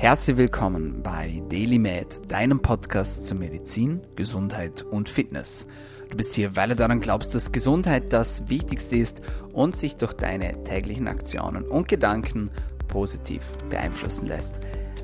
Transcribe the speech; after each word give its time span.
Herzlich 0.00 0.36
willkommen 0.36 1.02
bei 1.02 1.42
DailyMed, 1.48 2.30
deinem 2.30 2.62
Podcast 2.62 3.26
zu 3.26 3.34
Medizin, 3.34 4.00
Gesundheit 4.14 4.84
und 4.84 5.08
Fitness. 5.08 5.66
Du 6.08 6.16
bist 6.16 6.34
hier, 6.34 6.54
weil 6.54 6.68
du 6.68 6.76
daran 6.76 7.00
glaubst, 7.00 7.34
dass 7.34 7.50
Gesundheit 7.50 8.12
das 8.12 8.48
Wichtigste 8.48 8.96
ist 8.96 9.20
und 9.52 9.74
sich 9.74 9.96
durch 9.96 10.12
deine 10.12 10.62
täglichen 10.62 11.08
Aktionen 11.08 11.64
und 11.64 11.88
Gedanken 11.88 12.52
positiv 12.86 13.42
beeinflussen 13.70 14.28
lässt. 14.28 14.60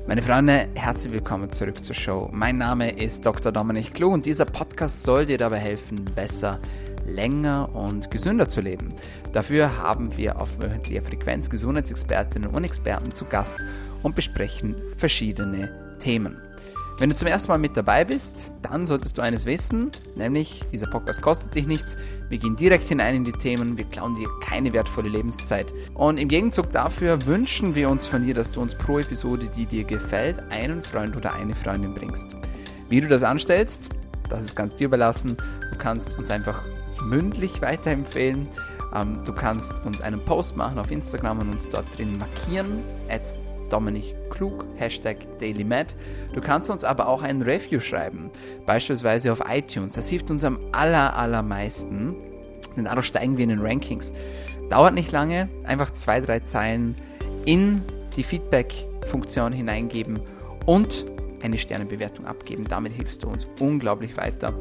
Meine 0.07 0.21
Freunde, 0.21 0.69
herzlich 0.75 1.11
willkommen 1.11 1.49
zurück 1.49 1.83
zur 1.83 1.93
Show. 1.93 2.29
Mein 2.31 2.57
Name 2.57 2.97
ist 2.97 3.25
Dr. 3.25 3.51
Dominik 3.51 3.95
Klug 3.95 4.13
und 4.13 4.25
dieser 4.25 4.45
Podcast 4.45 5.03
soll 5.03 5.25
dir 5.25 5.37
dabei 5.37 5.57
helfen, 5.57 6.05
besser 6.15 6.57
länger 7.05 7.69
und 7.73 8.11
gesünder 8.11 8.49
zu 8.49 8.61
leben. 8.61 8.93
Dafür 9.33 9.77
haben 9.77 10.15
wir 10.17 10.39
auf 10.39 10.59
wöchentlicher 10.59 11.03
Frequenz 11.03 11.49
Gesundheitsexpertinnen 11.49 12.49
und 12.49 12.63
Experten 12.63 13.11
zu 13.11 13.25
Gast 13.25 13.57
und 14.03 14.15
besprechen 14.15 14.75
verschiedene 14.97 15.97
Themen. 15.99 16.37
Wenn 16.97 17.09
du 17.09 17.15
zum 17.15 17.27
ersten 17.27 17.49
Mal 17.49 17.57
mit 17.57 17.75
dabei 17.75 18.05
bist, 18.05 18.53
dann 18.61 18.85
solltest 18.85 19.17
du 19.17 19.21
eines 19.21 19.45
wissen, 19.45 19.91
nämlich 20.15 20.63
dieser 20.71 20.87
Podcast 20.87 21.21
kostet 21.21 21.53
dich 21.53 21.67
nichts. 21.67 21.97
Wir 22.29 22.37
gehen 22.37 22.55
direkt 22.55 22.87
hinein 22.87 23.15
in 23.17 23.25
die 23.25 23.33
Themen, 23.33 23.77
wir 23.77 23.83
klauen 23.83 24.13
dir 24.15 24.29
keine 24.41 24.71
wertvolle 24.71 25.09
Lebenszeit. 25.09 25.73
Und 25.93 26.17
im 26.17 26.29
Gegenzug 26.29 26.71
dafür 26.71 27.25
wünschen 27.25 27.75
wir 27.75 27.89
uns 27.89 28.05
von 28.05 28.25
dir, 28.25 28.33
dass 28.33 28.49
du 28.49 28.61
uns 28.61 28.73
pro 28.75 28.99
Episode, 28.99 29.49
die 29.57 29.65
dir 29.65 29.83
gefällt, 29.83 30.41
einen 30.49 30.81
Freund 30.81 31.17
oder 31.17 31.33
eine 31.33 31.53
Freundin 31.53 31.93
bringst. 31.93 32.37
Wie 32.87 33.01
du 33.01 33.09
das 33.09 33.23
anstellst, 33.23 33.89
das 34.29 34.45
ist 34.45 34.55
ganz 34.55 34.73
dir 34.73 34.85
überlassen. 34.85 35.35
Du 35.71 35.77
kannst 35.77 36.17
uns 36.17 36.31
einfach 36.31 36.63
mündlich 37.05 37.61
weiterempfehlen. 37.61 38.49
Ähm, 38.93 39.21
du 39.25 39.33
kannst 39.33 39.85
uns 39.85 40.01
einen 40.01 40.19
Post 40.25 40.57
machen 40.57 40.79
auf 40.79 40.91
Instagram 40.91 41.39
und 41.39 41.51
uns 41.51 41.69
dort 41.69 41.85
drin 41.97 42.17
markieren. 42.17 42.79
At 43.09 43.21
Dominik 43.69 44.15
Klug, 44.29 44.65
Hashtag 44.77 45.17
DailyMed. 45.39 45.95
Du 46.33 46.41
kannst 46.41 46.69
uns 46.69 46.83
aber 46.83 47.07
auch 47.07 47.23
ein 47.23 47.41
Review 47.41 47.79
schreiben, 47.79 48.29
beispielsweise 48.65 49.31
auf 49.31 49.41
iTunes. 49.49 49.93
Das 49.93 50.07
hilft 50.07 50.29
uns 50.29 50.43
am 50.43 50.59
aller, 50.71 51.15
allermeisten, 51.15 52.15
denn 52.75 52.85
dadurch 52.85 53.07
steigen 53.07 53.37
wir 53.37 53.43
in 53.43 53.49
den 53.49 53.61
Rankings. 53.61 54.13
Dauert 54.69 54.93
nicht 54.93 55.11
lange, 55.11 55.49
einfach 55.63 55.93
zwei, 55.93 56.21
drei 56.21 56.39
Zeilen 56.39 56.95
in 57.45 57.81
die 58.15 58.23
Feedback-Funktion 58.23 59.51
hineingeben 59.51 60.19
und 60.65 61.05
eine 61.43 61.57
Sternebewertung 61.57 62.25
abgeben. 62.25 62.65
Damit 62.67 62.93
hilfst 62.93 63.23
du 63.23 63.27
uns 63.27 63.47
unglaublich 63.59 64.17
weiter 64.17 64.53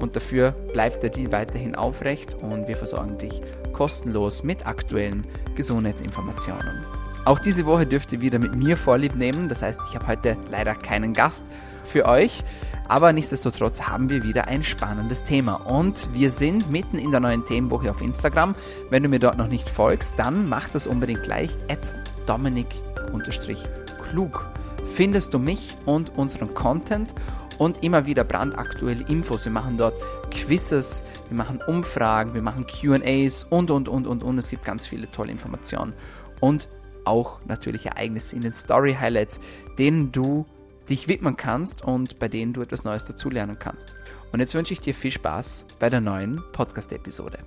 und 0.00 0.16
dafür 0.16 0.52
bleibt 0.72 1.02
der 1.02 1.10
Deal 1.10 1.32
weiterhin 1.32 1.74
aufrecht 1.74 2.36
und 2.42 2.68
wir 2.68 2.76
versorgen 2.76 3.18
dich 3.18 3.40
kostenlos 3.72 4.42
mit 4.42 4.66
aktuellen 4.66 5.26
Gesundheitsinformationen. 5.54 6.84
Auch 7.24 7.38
diese 7.38 7.66
Woche 7.66 7.86
dürft 7.86 8.12
ihr 8.12 8.20
wieder 8.20 8.38
mit 8.38 8.54
mir 8.54 8.76
Vorlieb 8.76 9.14
nehmen, 9.14 9.48
das 9.48 9.62
heißt, 9.62 9.80
ich 9.88 9.94
habe 9.94 10.06
heute 10.06 10.36
leider 10.50 10.74
keinen 10.74 11.12
Gast 11.12 11.44
für 11.86 12.06
euch, 12.06 12.42
aber 12.88 13.12
nichtsdestotrotz 13.12 13.82
haben 13.82 14.10
wir 14.10 14.22
wieder 14.22 14.48
ein 14.48 14.62
spannendes 14.62 15.22
Thema 15.22 15.54
und 15.66 16.12
wir 16.12 16.30
sind 16.30 16.72
mitten 16.72 16.98
in 16.98 17.10
der 17.10 17.20
neuen 17.20 17.44
Themenwoche 17.44 17.90
auf 17.90 18.00
Instagram. 18.00 18.54
Wenn 18.90 19.02
du 19.02 19.08
mir 19.08 19.20
dort 19.20 19.38
noch 19.38 19.48
nicht 19.48 19.68
folgst, 19.68 20.14
dann 20.18 20.48
mach 20.48 20.68
das 20.70 20.86
unbedingt 20.86 21.22
gleich 21.22 21.50
at 21.68 21.78
dominik-klug. 22.26 24.50
Findest 24.94 25.32
du 25.32 25.38
mich 25.38 25.76
und 25.86 26.18
unseren 26.18 26.52
Content 26.52 27.14
und 27.60 27.84
immer 27.84 28.06
wieder 28.06 28.24
brandaktuelle 28.24 29.06
Infos. 29.08 29.44
Wir 29.44 29.52
machen 29.52 29.76
dort 29.76 29.94
Quizzes, 30.30 31.04
wir 31.28 31.36
machen 31.36 31.60
Umfragen, 31.66 32.32
wir 32.32 32.40
machen 32.40 32.66
QAs 32.66 33.44
und, 33.44 33.70
und, 33.70 33.86
und, 33.86 34.06
und, 34.06 34.22
und. 34.22 34.38
Es 34.38 34.48
gibt 34.48 34.64
ganz 34.64 34.86
viele 34.86 35.10
tolle 35.10 35.30
Informationen 35.30 35.92
und 36.40 36.68
auch 37.04 37.44
natürlich 37.44 37.84
Ereignisse 37.84 38.34
in 38.34 38.40
den 38.40 38.54
Story 38.54 38.96
Highlights, 38.98 39.40
denen 39.78 40.10
du 40.10 40.46
dich 40.88 41.06
widmen 41.06 41.36
kannst 41.36 41.82
und 41.82 42.18
bei 42.18 42.28
denen 42.28 42.54
du 42.54 42.62
etwas 42.62 42.84
Neues 42.84 43.04
dazulernen 43.04 43.58
kannst. 43.58 43.94
Und 44.32 44.40
jetzt 44.40 44.54
wünsche 44.54 44.72
ich 44.72 44.80
dir 44.80 44.94
viel 44.94 45.10
Spaß 45.10 45.66
bei 45.78 45.90
der 45.90 46.00
neuen 46.00 46.42
Podcast-Episode. 46.52 47.40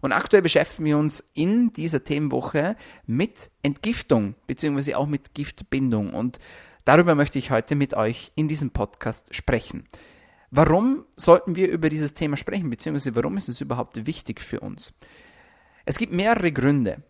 Und 0.00 0.10
aktuell 0.10 0.42
beschäftigen 0.42 0.84
wir 0.84 0.98
uns 0.98 1.22
in 1.32 1.72
dieser 1.72 2.02
Themenwoche 2.02 2.74
mit 3.06 3.52
Entgiftung, 3.62 4.34
beziehungsweise 4.48 4.98
auch 4.98 5.06
mit 5.06 5.32
Giftbindung. 5.32 6.12
Und 6.12 6.40
Darüber 6.84 7.14
möchte 7.14 7.38
ich 7.38 7.50
heute 7.50 7.74
mit 7.76 7.94
euch 7.94 8.30
in 8.34 8.46
diesem 8.46 8.70
Podcast 8.70 9.34
sprechen. 9.34 9.84
Warum 10.50 11.06
sollten 11.16 11.56
wir 11.56 11.70
über 11.70 11.88
dieses 11.88 12.14
Thema 12.14 12.36
sprechen, 12.36 12.68
beziehungsweise 12.68 13.16
warum 13.16 13.38
ist 13.38 13.48
es 13.48 13.60
überhaupt 13.60 14.06
wichtig 14.06 14.40
für 14.40 14.60
uns? 14.60 14.92
Es 15.86 15.98
gibt 15.98 16.12
mehrere 16.12 16.52
Gründe. 16.52 17.02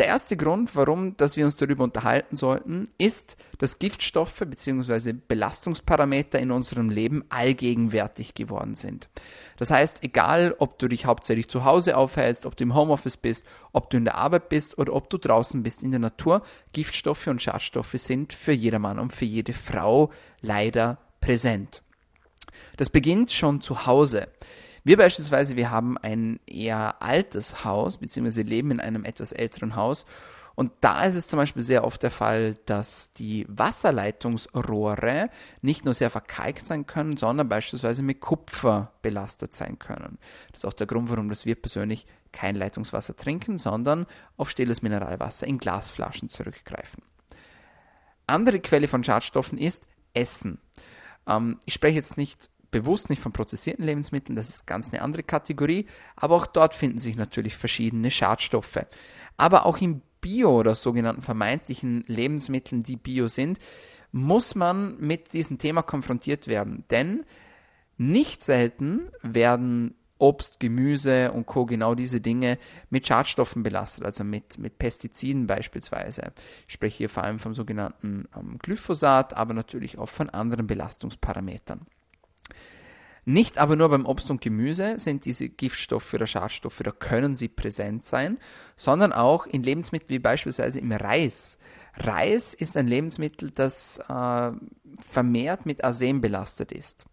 Der 0.00 0.06
erste 0.06 0.38
Grund, 0.38 0.74
warum 0.76 1.14
dass 1.18 1.36
wir 1.36 1.44
uns 1.44 1.58
darüber 1.58 1.84
unterhalten 1.84 2.34
sollten, 2.34 2.88
ist, 2.96 3.36
dass 3.58 3.78
Giftstoffe 3.78 4.38
bzw. 4.46 5.12
Belastungsparameter 5.12 6.38
in 6.38 6.52
unserem 6.52 6.88
Leben 6.88 7.22
allgegenwärtig 7.28 8.32
geworden 8.32 8.76
sind. 8.76 9.10
Das 9.58 9.70
heißt, 9.70 10.02
egal 10.02 10.54
ob 10.58 10.78
du 10.78 10.88
dich 10.88 11.04
hauptsächlich 11.04 11.50
zu 11.50 11.66
Hause 11.66 11.98
aufhältst, 11.98 12.46
ob 12.46 12.56
du 12.56 12.64
im 12.64 12.74
Homeoffice 12.74 13.18
bist, 13.18 13.44
ob 13.72 13.90
du 13.90 13.98
in 13.98 14.06
der 14.06 14.14
Arbeit 14.14 14.48
bist 14.48 14.78
oder 14.78 14.94
ob 14.94 15.10
du 15.10 15.18
draußen 15.18 15.62
bist 15.62 15.82
in 15.82 15.90
der 15.90 16.00
Natur, 16.00 16.44
Giftstoffe 16.72 17.26
und 17.26 17.42
Schadstoffe 17.42 17.92
sind 17.92 18.32
für 18.32 18.52
jedermann 18.52 18.98
und 18.98 19.12
für 19.12 19.26
jede 19.26 19.52
Frau 19.52 20.10
leider 20.40 20.96
präsent. 21.20 21.82
Das 22.78 22.88
beginnt 22.88 23.32
schon 23.32 23.60
zu 23.60 23.84
Hause. 23.84 24.28
Wir 24.90 24.96
beispielsweise, 24.96 25.54
wir 25.54 25.70
haben 25.70 25.96
ein 25.98 26.40
eher 26.48 27.00
altes 27.00 27.64
Haus, 27.64 27.98
beziehungsweise 27.98 28.42
leben 28.42 28.72
in 28.72 28.80
einem 28.80 29.04
etwas 29.04 29.30
älteren 29.30 29.76
Haus. 29.76 30.04
Und 30.56 30.72
da 30.80 31.04
ist 31.04 31.14
es 31.14 31.28
zum 31.28 31.36
Beispiel 31.36 31.62
sehr 31.62 31.84
oft 31.84 32.02
der 32.02 32.10
Fall, 32.10 32.56
dass 32.66 33.12
die 33.12 33.46
Wasserleitungsrohre 33.48 35.30
nicht 35.62 35.84
nur 35.84 35.94
sehr 35.94 36.10
verkalkt 36.10 36.64
sein 36.64 36.88
können, 36.88 37.16
sondern 37.16 37.48
beispielsweise 37.48 38.02
mit 38.02 38.18
Kupfer 38.18 38.92
belastet 39.00 39.54
sein 39.54 39.78
können. 39.78 40.18
Das 40.50 40.62
ist 40.62 40.66
auch 40.66 40.72
der 40.72 40.88
Grund, 40.88 41.08
warum 41.08 41.28
das 41.28 41.46
wir 41.46 41.54
persönlich 41.54 42.04
kein 42.32 42.56
Leitungswasser 42.56 43.14
trinken, 43.14 43.58
sondern 43.58 44.06
auf 44.36 44.50
stilles 44.50 44.82
Mineralwasser 44.82 45.46
in 45.46 45.58
Glasflaschen 45.58 46.30
zurückgreifen. 46.30 47.04
Andere 48.26 48.58
Quelle 48.58 48.88
von 48.88 49.04
Schadstoffen 49.04 49.56
ist 49.56 49.86
Essen. 50.14 50.58
Ähm, 51.28 51.60
ich 51.64 51.74
spreche 51.74 51.94
jetzt 51.94 52.16
nicht 52.16 52.50
bewusst 52.70 53.10
nicht 53.10 53.20
von 53.20 53.32
prozessierten 53.32 53.84
Lebensmitteln, 53.84 54.36
das 54.36 54.48
ist 54.48 54.66
ganz 54.66 54.92
eine 54.92 55.02
andere 55.02 55.22
Kategorie, 55.22 55.86
aber 56.16 56.36
auch 56.36 56.46
dort 56.46 56.74
finden 56.74 56.98
sich 56.98 57.16
natürlich 57.16 57.56
verschiedene 57.56 58.10
Schadstoffe. 58.10 58.86
Aber 59.36 59.66
auch 59.66 59.78
in 59.78 60.02
Bio 60.20 60.58
oder 60.58 60.74
sogenannten 60.74 61.22
vermeintlichen 61.22 62.04
Lebensmitteln, 62.06 62.82
die 62.82 62.96
Bio 62.96 63.28
sind, 63.28 63.58
muss 64.12 64.54
man 64.54 64.98
mit 64.98 65.32
diesem 65.32 65.58
Thema 65.58 65.82
konfrontiert 65.82 66.46
werden. 66.46 66.84
Denn 66.90 67.24
nicht 67.96 68.44
selten 68.44 69.10
werden 69.22 69.94
Obst, 70.18 70.60
Gemüse 70.60 71.32
und 71.32 71.46
Co. 71.46 71.64
genau 71.64 71.94
diese 71.94 72.20
Dinge 72.20 72.58
mit 72.90 73.06
Schadstoffen 73.06 73.62
belastet, 73.62 74.04
also 74.04 74.22
mit, 74.22 74.58
mit 74.58 74.78
Pestiziden 74.78 75.46
beispielsweise. 75.46 76.32
Ich 76.68 76.74
spreche 76.74 76.98
hier 76.98 77.08
vor 77.08 77.24
allem 77.24 77.38
vom 77.38 77.54
sogenannten 77.54 78.28
ähm, 78.36 78.58
Glyphosat, 78.58 79.34
aber 79.34 79.54
natürlich 79.54 79.96
auch 79.96 80.10
von 80.10 80.28
anderen 80.28 80.66
Belastungsparametern. 80.66 81.86
Nicht 83.30 83.58
aber 83.58 83.76
nur 83.76 83.88
beim 83.90 84.06
Obst 84.06 84.28
und 84.32 84.40
Gemüse 84.40 84.98
sind 84.98 85.24
diese 85.24 85.48
Giftstoffe 85.48 86.12
oder 86.12 86.26
Schadstoffe 86.26 86.80
oder 86.80 86.90
können 86.90 87.36
sie 87.36 87.46
präsent 87.46 88.04
sein, 88.04 88.38
sondern 88.76 89.12
auch 89.12 89.46
in 89.46 89.62
Lebensmitteln 89.62 90.10
wie 90.10 90.18
beispielsweise 90.18 90.80
im 90.80 90.90
Reis. 90.90 91.56
Reis 91.94 92.54
ist 92.54 92.76
ein 92.76 92.88
Lebensmittel, 92.88 93.52
das 93.52 94.00
äh, 94.08 94.50
vermehrt 95.12 95.64
mit 95.64 95.84
Arsen 95.84 96.20
belastet 96.20 96.72
ist. 96.72 97.04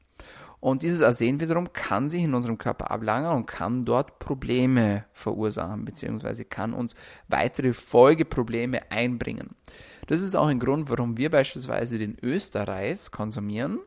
Und 0.60 0.82
dieses 0.82 1.04
Arsen 1.04 1.40
wiederum 1.40 1.72
kann 1.72 2.10
sich 2.10 2.24
in 2.24 2.34
unserem 2.34 2.58
Körper 2.58 2.90
ablagern 2.90 3.38
und 3.38 3.46
kann 3.46 3.86
dort 3.86 4.18
Probleme 4.18 5.06
verursachen, 5.14 5.86
beziehungsweise 5.86 6.46
kann 6.46 6.74
uns 6.74 6.96
weitere 7.28 7.74
Folgeprobleme 7.74 8.90
einbringen. 8.90 9.56
Das 10.08 10.22
ist 10.22 10.36
auch 10.36 10.48
ein 10.48 10.60
Grund, 10.60 10.90
warum 10.90 11.18
wir 11.18 11.30
beispielsweise 11.30 12.00
den 12.00 12.18
Österreis 12.24 13.12
konsumieren 13.12 13.78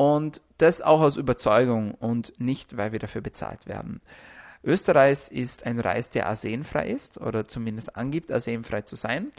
und 0.00 0.40
das 0.56 0.80
auch 0.80 1.02
aus 1.02 1.18
Überzeugung 1.18 1.92
und 1.92 2.32
nicht, 2.40 2.78
weil 2.78 2.92
wir 2.92 2.98
dafür 2.98 3.20
bezahlt 3.20 3.66
werden. 3.66 4.00
Österreich 4.64 5.30
ist 5.30 5.66
ein 5.66 5.78
Reis, 5.78 6.08
der 6.08 6.26
arsenfrei 6.26 6.88
ist 6.88 7.20
oder 7.20 7.46
zumindest 7.46 7.96
angibt, 7.96 8.32
arsenfrei 8.32 8.80
zu 8.80 8.96
sein. 8.96 9.30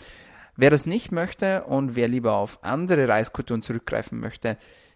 Wer 0.56 0.70
das 0.70 0.86
nicht 0.86 1.12
möchte 1.12 1.64
und 1.64 1.96
wer 1.96 2.08
lieber 2.08 2.34
auf 2.38 2.64
andere 2.64 3.08
Reiskulturen 3.08 3.64
zurückgreifen 3.64 4.20
möchte, 4.20 4.56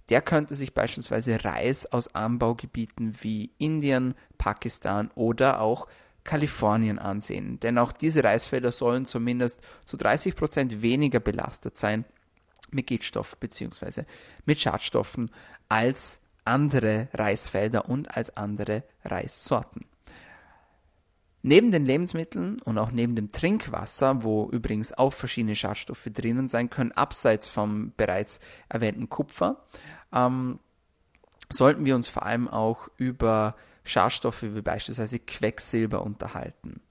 der 0.09 0.21
könnte 0.21 0.53
sich 0.53 0.75
beispielsweise 0.75 1.43
Reis 1.43 1.91
aus 1.91 2.13
Anbaugebieten 2.13 3.15
wie 3.21 3.49
Indien, 3.57 4.13
Pakistan 4.37 5.09
oder 5.15 5.61
auch 5.61 5.87
Kalifornien 6.23 6.99
ansehen. 6.99 7.59
Denn 7.59 7.79
auch 7.79 7.91
diese 7.91 8.23
Reisfelder 8.23 8.71
sollen 8.71 9.05
zumindest 9.05 9.61
zu 9.83 9.97
30 9.97 10.35
Prozent 10.35 10.83
weniger 10.83 11.19
belastet 11.19 11.75
sein 11.79 12.05
mit 12.71 12.87
Giftstoff 12.87 13.37
bzw. 13.37 14.03
mit 14.45 14.59
Schadstoffen 14.59 15.31
als 15.69 16.19
andere 16.43 17.07
Reisfelder 17.13 17.89
und 17.89 18.15
als 18.15 18.35
andere 18.37 18.83
Reissorten. 19.03 19.85
Neben 21.41 21.71
den 21.71 21.85
Lebensmitteln 21.85 22.59
und 22.61 22.79
auch 22.79 22.89
neben 22.89 23.15
dem 23.15 23.31
Trinkwasser, 23.31 24.23
wo 24.23 24.49
übrigens 24.49 24.93
auch 24.93 25.13
verschiedene 25.13 25.55
Schadstoffe 25.55 26.09
drinnen 26.11 26.47
sein 26.47 26.71
können, 26.71 26.91
abseits 26.91 27.47
vom 27.47 27.93
bereits 27.97 28.39
erwähnten 28.67 29.09
Kupfer, 29.09 29.63
ähm, 30.11 30.59
sollten 31.49 31.85
wir 31.85 31.93
uns 31.93 32.07
vor 32.07 32.25
allem 32.25 32.47
auch 32.47 32.89
über 32.97 33.55
Schadstoffe 33.83 34.41
wie 34.41 34.61
beispielsweise 34.61 35.19
Quecksilber 35.19 36.01
unterhalten. 36.01 36.81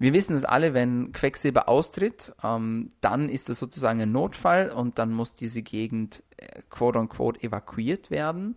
Wir 0.00 0.14
wissen 0.14 0.34
es 0.34 0.44
alle, 0.44 0.72
wenn 0.72 1.12
Quecksilber 1.12 1.68
austritt, 1.68 2.32
ähm, 2.42 2.88
dann 3.02 3.28
ist 3.28 3.50
das 3.50 3.58
sozusagen 3.58 4.00
ein 4.00 4.12
Notfall 4.12 4.70
und 4.70 4.98
dann 4.98 5.12
muss 5.12 5.34
diese 5.34 5.60
Gegend 5.60 6.22
äh, 6.38 6.62
quote 6.70 6.98
unquote 6.98 7.42
evakuiert 7.42 8.10
werden. 8.10 8.56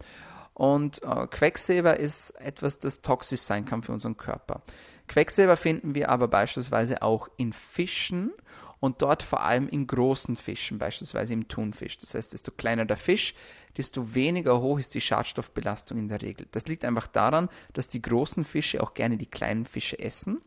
Und 0.54 1.04
äh, 1.04 1.28
Quecksilber 1.28 2.00
ist 2.00 2.30
etwas, 2.40 2.80
das 2.80 3.02
toxisch 3.02 3.42
sein 3.42 3.66
kann 3.66 3.84
für 3.84 3.92
unseren 3.92 4.16
Körper. 4.16 4.62
Quecksilber 5.10 5.58
finden 5.58 5.96
wir 5.96 6.08
aber 6.08 6.30
beispielsweise 6.30 7.02
auch 7.02 7.28
in 7.36 7.52
Fischen 7.52 8.32
und 8.80 9.02
dort 9.02 9.22
vor 9.22 9.44
allem 9.44 9.68
in 9.68 9.86
großen 9.86 10.38
Fischen, 10.38 10.78
beispielsweise 10.78 11.34
im 11.34 11.50
Thunfisch. 11.50 11.98
Das 11.98 12.14
heißt, 12.14 12.32
desto 12.32 12.52
kleiner 12.52 12.86
der 12.86 12.96
Fisch, 12.96 13.36
desto 13.76 14.16
weniger 14.16 14.62
hoch 14.62 14.80
ist 14.80 14.94
die 14.94 15.02
Schadstoffbelastung 15.02 15.98
in 15.98 16.08
der 16.08 16.22
Regel. 16.22 16.48
Das 16.54 16.68
liegt 16.68 16.86
einfach 16.86 17.08
daran, 17.08 17.50
dass 17.74 17.90
die 17.90 18.02
großen 18.02 18.46
Fische 18.46 18.82
auch 18.82 18.94
gerne 18.94 19.18
die 19.18 19.26
kleinen 19.26 19.66
Fische 19.66 20.00
essen 20.00 20.42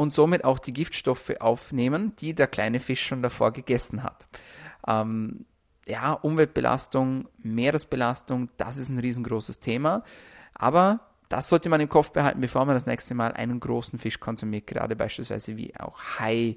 und 0.00 0.14
somit 0.14 0.44
auch 0.44 0.58
die 0.58 0.72
Giftstoffe 0.72 1.34
aufnehmen, 1.40 2.16
die 2.20 2.34
der 2.34 2.46
kleine 2.46 2.80
Fisch 2.80 3.06
schon 3.06 3.20
davor 3.20 3.52
gegessen 3.52 4.02
hat. 4.02 4.28
Ähm, 4.88 5.44
ja, 5.86 6.14
Umweltbelastung, 6.14 7.28
Meeresbelastung, 7.36 8.48
das 8.56 8.78
ist 8.78 8.88
ein 8.88 8.98
riesengroßes 8.98 9.60
Thema. 9.60 10.02
Aber 10.54 11.00
das 11.28 11.50
sollte 11.50 11.68
man 11.68 11.82
im 11.82 11.90
Kopf 11.90 12.12
behalten, 12.12 12.40
bevor 12.40 12.64
man 12.64 12.74
das 12.74 12.86
nächste 12.86 13.14
Mal 13.14 13.32
einen 13.32 13.60
großen 13.60 13.98
Fisch 13.98 14.20
konsumiert, 14.20 14.66
gerade 14.66 14.96
beispielsweise 14.96 15.58
wie 15.58 15.76
auch 15.78 16.00
Hai, 16.18 16.56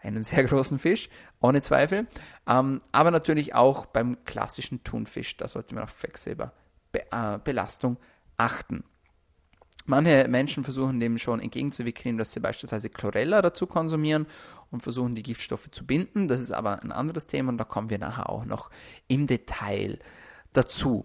einen 0.00 0.22
sehr 0.22 0.44
großen 0.48 0.78
Fisch, 0.78 1.08
ohne 1.40 1.62
Zweifel. 1.62 2.06
Ähm, 2.46 2.78
aber 2.92 3.10
natürlich 3.10 3.56
auch 3.56 3.86
beim 3.86 4.24
klassischen 4.24 4.84
Thunfisch, 4.84 5.36
da 5.36 5.48
sollte 5.48 5.74
man 5.74 5.82
auf 5.82 5.98
Quecksilberbelastung 5.98 7.96
achten. 8.36 8.84
Manche 9.86 10.26
Menschen 10.28 10.64
versuchen 10.64 10.98
dem 10.98 11.18
schon 11.18 11.40
entgegenzuwirken, 11.40 12.12
indem 12.12 12.24
sie 12.24 12.40
beispielsweise 12.40 12.88
Chlorella 12.88 13.42
dazu 13.42 13.66
konsumieren 13.66 14.26
und 14.70 14.82
versuchen 14.82 15.14
die 15.14 15.22
Giftstoffe 15.22 15.70
zu 15.70 15.86
binden. 15.86 16.26
Das 16.26 16.40
ist 16.40 16.52
aber 16.52 16.82
ein 16.82 16.90
anderes 16.90 17.26
Thema 17.26 17.50
und 17.50 17.58
da 17.58 17.64
kommen 17.64 17.90
wir 17.90 17.98
nachher 17.98 18.30
auch 18.30 18.46
noch 18.46 18.70
im 19.08 19.26
Detail 19.26 19.98
dazu. 20.54 21.04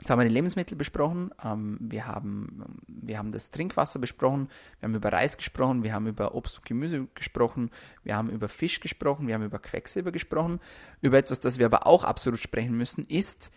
Jetzt 0.00 0.10
haben 0.10 0.20
wir 0.20 0.28
die 0.28 0.32
Lebensmittel 0.32 0.76
besprochen, 0.76 1.32
ähm, 1.44 1.76
wir, 1.80 2.06
haben, 2.06 2.80
wir 2.86 3.18
haben 3.18 3.32
das 3.32 3.50
Trinkwasser 3.50 3.98
besprochen, 3.98 4.48
wir 4.78 4.86
haben 4.86 4.94
über 4.94 5.12
Reis 5.12 5.36
gesprochen, 5.36 5.82
wir 5.82 5.92
haben 5.92 6.06
über 6.06 6.36
Obst 6.36 6.58
und 6.58 6.64
Gemüse 6.64 7.08
gesprochen, 7.14 7.70
wir 8.04 8.16
haben 8.16 8.30
über 8.30 8.48
Fisch 8.48 8.78
gesprochen, 8.78 9.26
wir 9.26 9.34
haben 9.34 9.44
über 9.44 9.58
Quecksilber 9.58 10.12
gesprochen. 10.12 10.60
Über 11.00 11.18
etwas, 11.18 11.40
das 11.40 11.58
wir 11.58 11.66
aber 11.66 11.86
auch 11.86 12.04
absolut 12.04 12.38
sprechen 12.38 12.76
müssen, 12.76 13.04
ist 13.04 13.50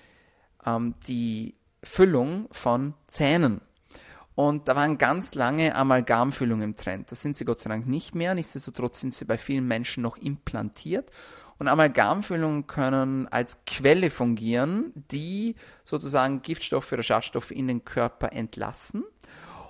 ähm, 0.65 0.95
die 1.07 1.55
Füllung 1.83 2.47
von 2.51 2.93
Zähnen. 3.07 3.61
Und 4.35 4.67
da 4.67 4.75
waren 4.75 4.97
ganz 4.97 5.35
lange 5.35 5.75
Amalgamfüllungen 5.75 6.71
im 6.71 6.75
Trend. 6.75 7.11
Das 7.11 7.21
sind 7.21 7.35
sie 7.35 7.45
Gott 7.45 7.61
sei 7.61 7.69
Dank 7.69 7.87
nicht 7.87 8.15
mehr. 8.15 8.33
Nichtsdestotrotz 8.33 9.01
sind 9.01 9.13
sie 9.13 9.25
bei 9.25 9.37
vielen 9.37 9.67
Menschen 9.67 10.03
noch 10.03 10.17
implantiert. 10.17 11.11
Und 11.59 11.67
Amalgamfüllungen 11.67 12.65
können 12.65 13.27
als 13.27 13.65
Quelle 13.65 14.09
fungieren, 14.09 14.93
die 15.11 15.55
sozusagen 15.83 16.41
Giftstoffe 16.41 16.91
oder 16.91 17.03
Schadstoffe 17.03 17.51
in 17.51 17.67
den 17.67 17.85
Körper 17.85 18.31
entlassen 18.31 19.03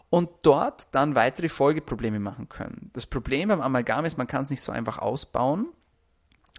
und 0.09 0.29
dort 0.43 0.93
dann 0.93 1.15
weitere 1.15 1.49
Folgeprobleme 1.49 2.19
machen 2.19 2.47
können. 2.47 2.91
Das 2.93 3.07
Problem 3.07 3.49
beim 3.49 3.61
Amalgam 3.61 4.05
ist, 4.05 4.17
man 4.17 4.27
kann 4.27 4.43
es 4.43 4.49
nicht 4.49 4.61
so 4.61 4.71
einfach 4.71 4.99
ausbauen 4.99 5.67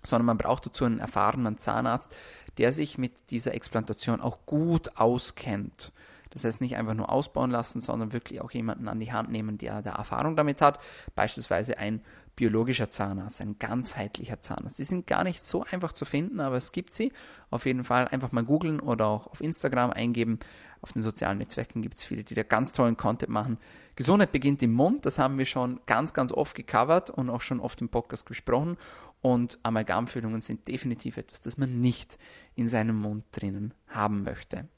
sondern 0.02 0.26
man 0.26 0.38
braucht 0.38 0.66
dazu 0.66 0.84
einen 0.84 0.98
erfahrenen 0.98 1.58
Zahnarzt, 1.58 2.14
der 2.58 2.72
sich 2.72 2.98
mit 2.98 3.30
dieser 3.30 3.54
Explantation 3.54 4.20
auch 4.20 4.46
gut 4.46 4.96
auskennt. 4.96 5.92
Das 6.30 6.44
heißt, 6.44 6.62
nicht 6.62 6.76
einfach 6.76 6.94
nur 6.94 7.10
ausbauen 7.10 7.50
lassen, 7.50 7.80
sondern 7.80 8.12
wirklich 8.12 8.40
auch 8.40 8.50
jemanden 8.52 8.88
an 8.88 9.00
die 9.00 9.12
Hand 9.12 9.30
nehmen, 9.30 9.58
der 9.58 9.82
da 9.82 9.92
Erfahrung 9.92 10.34
damit 10.34 10.62
hat. 10.62 10.78
Beispielsweise 11.14 11.76
ein 11.76 12.02
biologischer 12.36 12.90
Zahnarzt, 12.90 13.42
ein 13.42 13.58
ganzheitlicher 13.58 14.40
Zahnarzt. 14.40 14.78
Die 14.78 14.84
sind 14.84 15.06
gar 15.06 15.24
nicht 15.24 15.42
so 15.42 15.64
einfach 15.70 15.92
zu 15.92 16.06
finden, 16.06 16.40
aber 16.40 16.56
es 16.56 16.72
gibt 16.72 16.94
sie. 16.94 17.12
Auf 17.50 17.66
jeden 17.66 17.84
Fall 17.84 18.08
einfach 18.08 18.32
mal 18.32 18.44
googeln 18.44 18.80
oder 18.80 19.06
auch 19.06 19.26
auf 19.26 19.42
Instagram 19.42 19.90
eingeben. 19.90 20.38
Auf 20.80 20.92
den 20.92 21.02
sozialen 21.02 21.38
Netzwerken 21.38 21.82
gibt 21.82 21.98
es 21.98 22.04
viele, 22.04 22.24
die 22.24 22.34
da 22.34 22.42
ganz 22.42 22.72
tollen 22.72 22.96
Content 22.96 23.30
machen. 23.30 23.58
Gesundheit 23.94 24.32
beginnt 24.32 24.62
im 24.62 24.72
Mund, 24.72 25.04
das 25.04 25.18
haben 25.18 25.36
wir 25.36 25.44
schon 25.44 25.80
ganz, 25.86 26.14
ganz 26.14 26.32
oft 26.32 26.56
gecovert 26.56 27.10
und 27.10 27.28
auch 27.28 27.42
schon 27.42 27.60
oft 27.60 27.80
im 27.82 27.90
Podcast 27.90 28.26
gesprochen. 28.26 28.78
Und 29.22 29.58
Amalgamfüllungen 29.62 30.40
sind 30.40 30.68
definitiv 30.68 31.16
etwas, 31.16 31.40
das 31.40 31.56
man 31.56 31.80
nicht 31.80 32.18
in 32.54 32.68
seinem 32.68 32.96
Mund 32.96 33.24
drinnen 33.32 33.72
haben 33.88 34.24
möchte. 34.24 34.68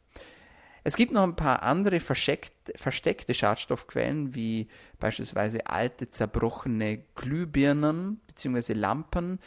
Es 0.84 0.96
gibt 0.96 1.12
noch 1.12 1.22
ein 1.22 1.34
paar 1.34 1.62
andere 1.62 1.98
versteckte 1.98 2.53
Schadstoffquellen, 3.34 4.34
wie 4.34 4.68
beispielsweise 4.98 5.66
alte 5.66 6.08
zerbrochene 6.08 7.02
Glühbirnen 7.14 8.20
bzw. 8.28 8.72
Lampen, 8.72 9.38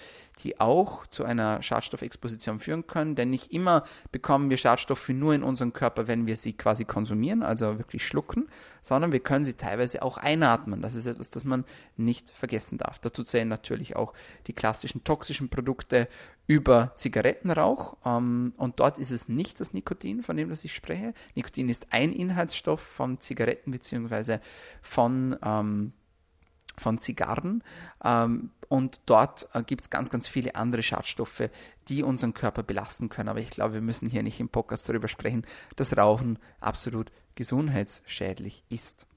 die 0.43 0.59
auch 0.59 1.07
zu 1.07 1.23
einer 1.25 1.61
Schadstoffexposition 1.61 2.59
führen 2.59 2.85
können. 2.85 3.15
Denn 3.15 3.29
nicht 3.29 3.51
immer 3.51 3.83
bekommen 4.11 4.49
wir 4.49 4.57
Schadstoffe 4.57 5.09
nur 5.09 5.33
in 5.33 5.43
unseren 5.43 5.73
Körper, 5.73 6.07
wenn 6.07 6.27
wir 6.27 6.37
sie 6.37 6.53
quasi 6.53 6.85
konsumieren, 6.85 7.43
also 7.43 7.77
wirklich 7.77 8.05
schlucken, 8.05 8.47
sondern 8.81 9.11
wir 9.11 9.19
können 9.19 9.45
sie 9.45 9.55
teilweise 9.55 10.03
auch 10.03 10.17
einatmen. 10.17 10.81
Das 10.81 10.95
ist 10.95 11.07
etwas, 11.07 11.29
das 11.29 11.43
man 11.43 11.65
nicht 11.95 12.29
vergessen 12.29 12.77
darf. 12.77 12.99
Dazu 12.99 13.23
zählen 13.23 13.47
natürlich 13.47 13.95
auch 13.95 14.13
die 14.47 14.53
klassischen 14.53 15.03
toxischen 15.03 15.49
Produkte 15.49 16.07
über 16.45 16.93
Zigarettenrauch. 16.95 17.97
Ähm, 18.05 18.53
und 18.57 18.79
dort 18.79 18.97
ist 18.97 19.11
es 19.11 19.27
nicht 19.27 19.59
das 19.59 19.73
Nikotin, 19.73 20.23
von 20.23 20.37
dem 20.37 20.49
das 20.49 20.63
ich 20.63 20.73
spreche. 20.73 21.13
Nikotin 21.35 21.69
ist 21.69 21.87
ein 21.91 22.13
Inhaltsstoff 22.13 22.81
von 22.81 23.06
Zigaretten 23.19 23.71
bzw. 23.71 24.39
von 24.81 25.37
ähm, 25.41 25.93
von 26.77 26.99
Zigarren. 26.99 27.63
Ähm, 28.03 28.51
und 28.69 29.01
dort 29.05 29.49
äh, 29.53 29.63
gibt 29.63 29.81
es 29.81 29.89
ganz, 29.89 30.09
ganz 30.09 30.27
viele 30.27 30.55
andere 30.55 30.83
Schadstoffe, 30.83 31.49
die 31.87 32.03
unseren 32.03 32.33
Körper 32.33 32.63
belasten 32.63 33.09
können. 33.09 33.29
Aber 33.29 33.39
ich 33.39 33.49
glaube, 33.49 33.75
wir 33.75 33.81
müssen 33.81 34.09
hier 34.09 34.23
nicht 34.23 34.39
im 34.39 34.49
Podcast 34.49 34.87
darüber 34.87 35.07
sprechen, 35.07 35.45
dass 35.75 35.97
Rauchen 35.97 36.39
absolut 36.59 37.11
gesundheitsschädlich 37.35 38.63
ist. 38.69 39.07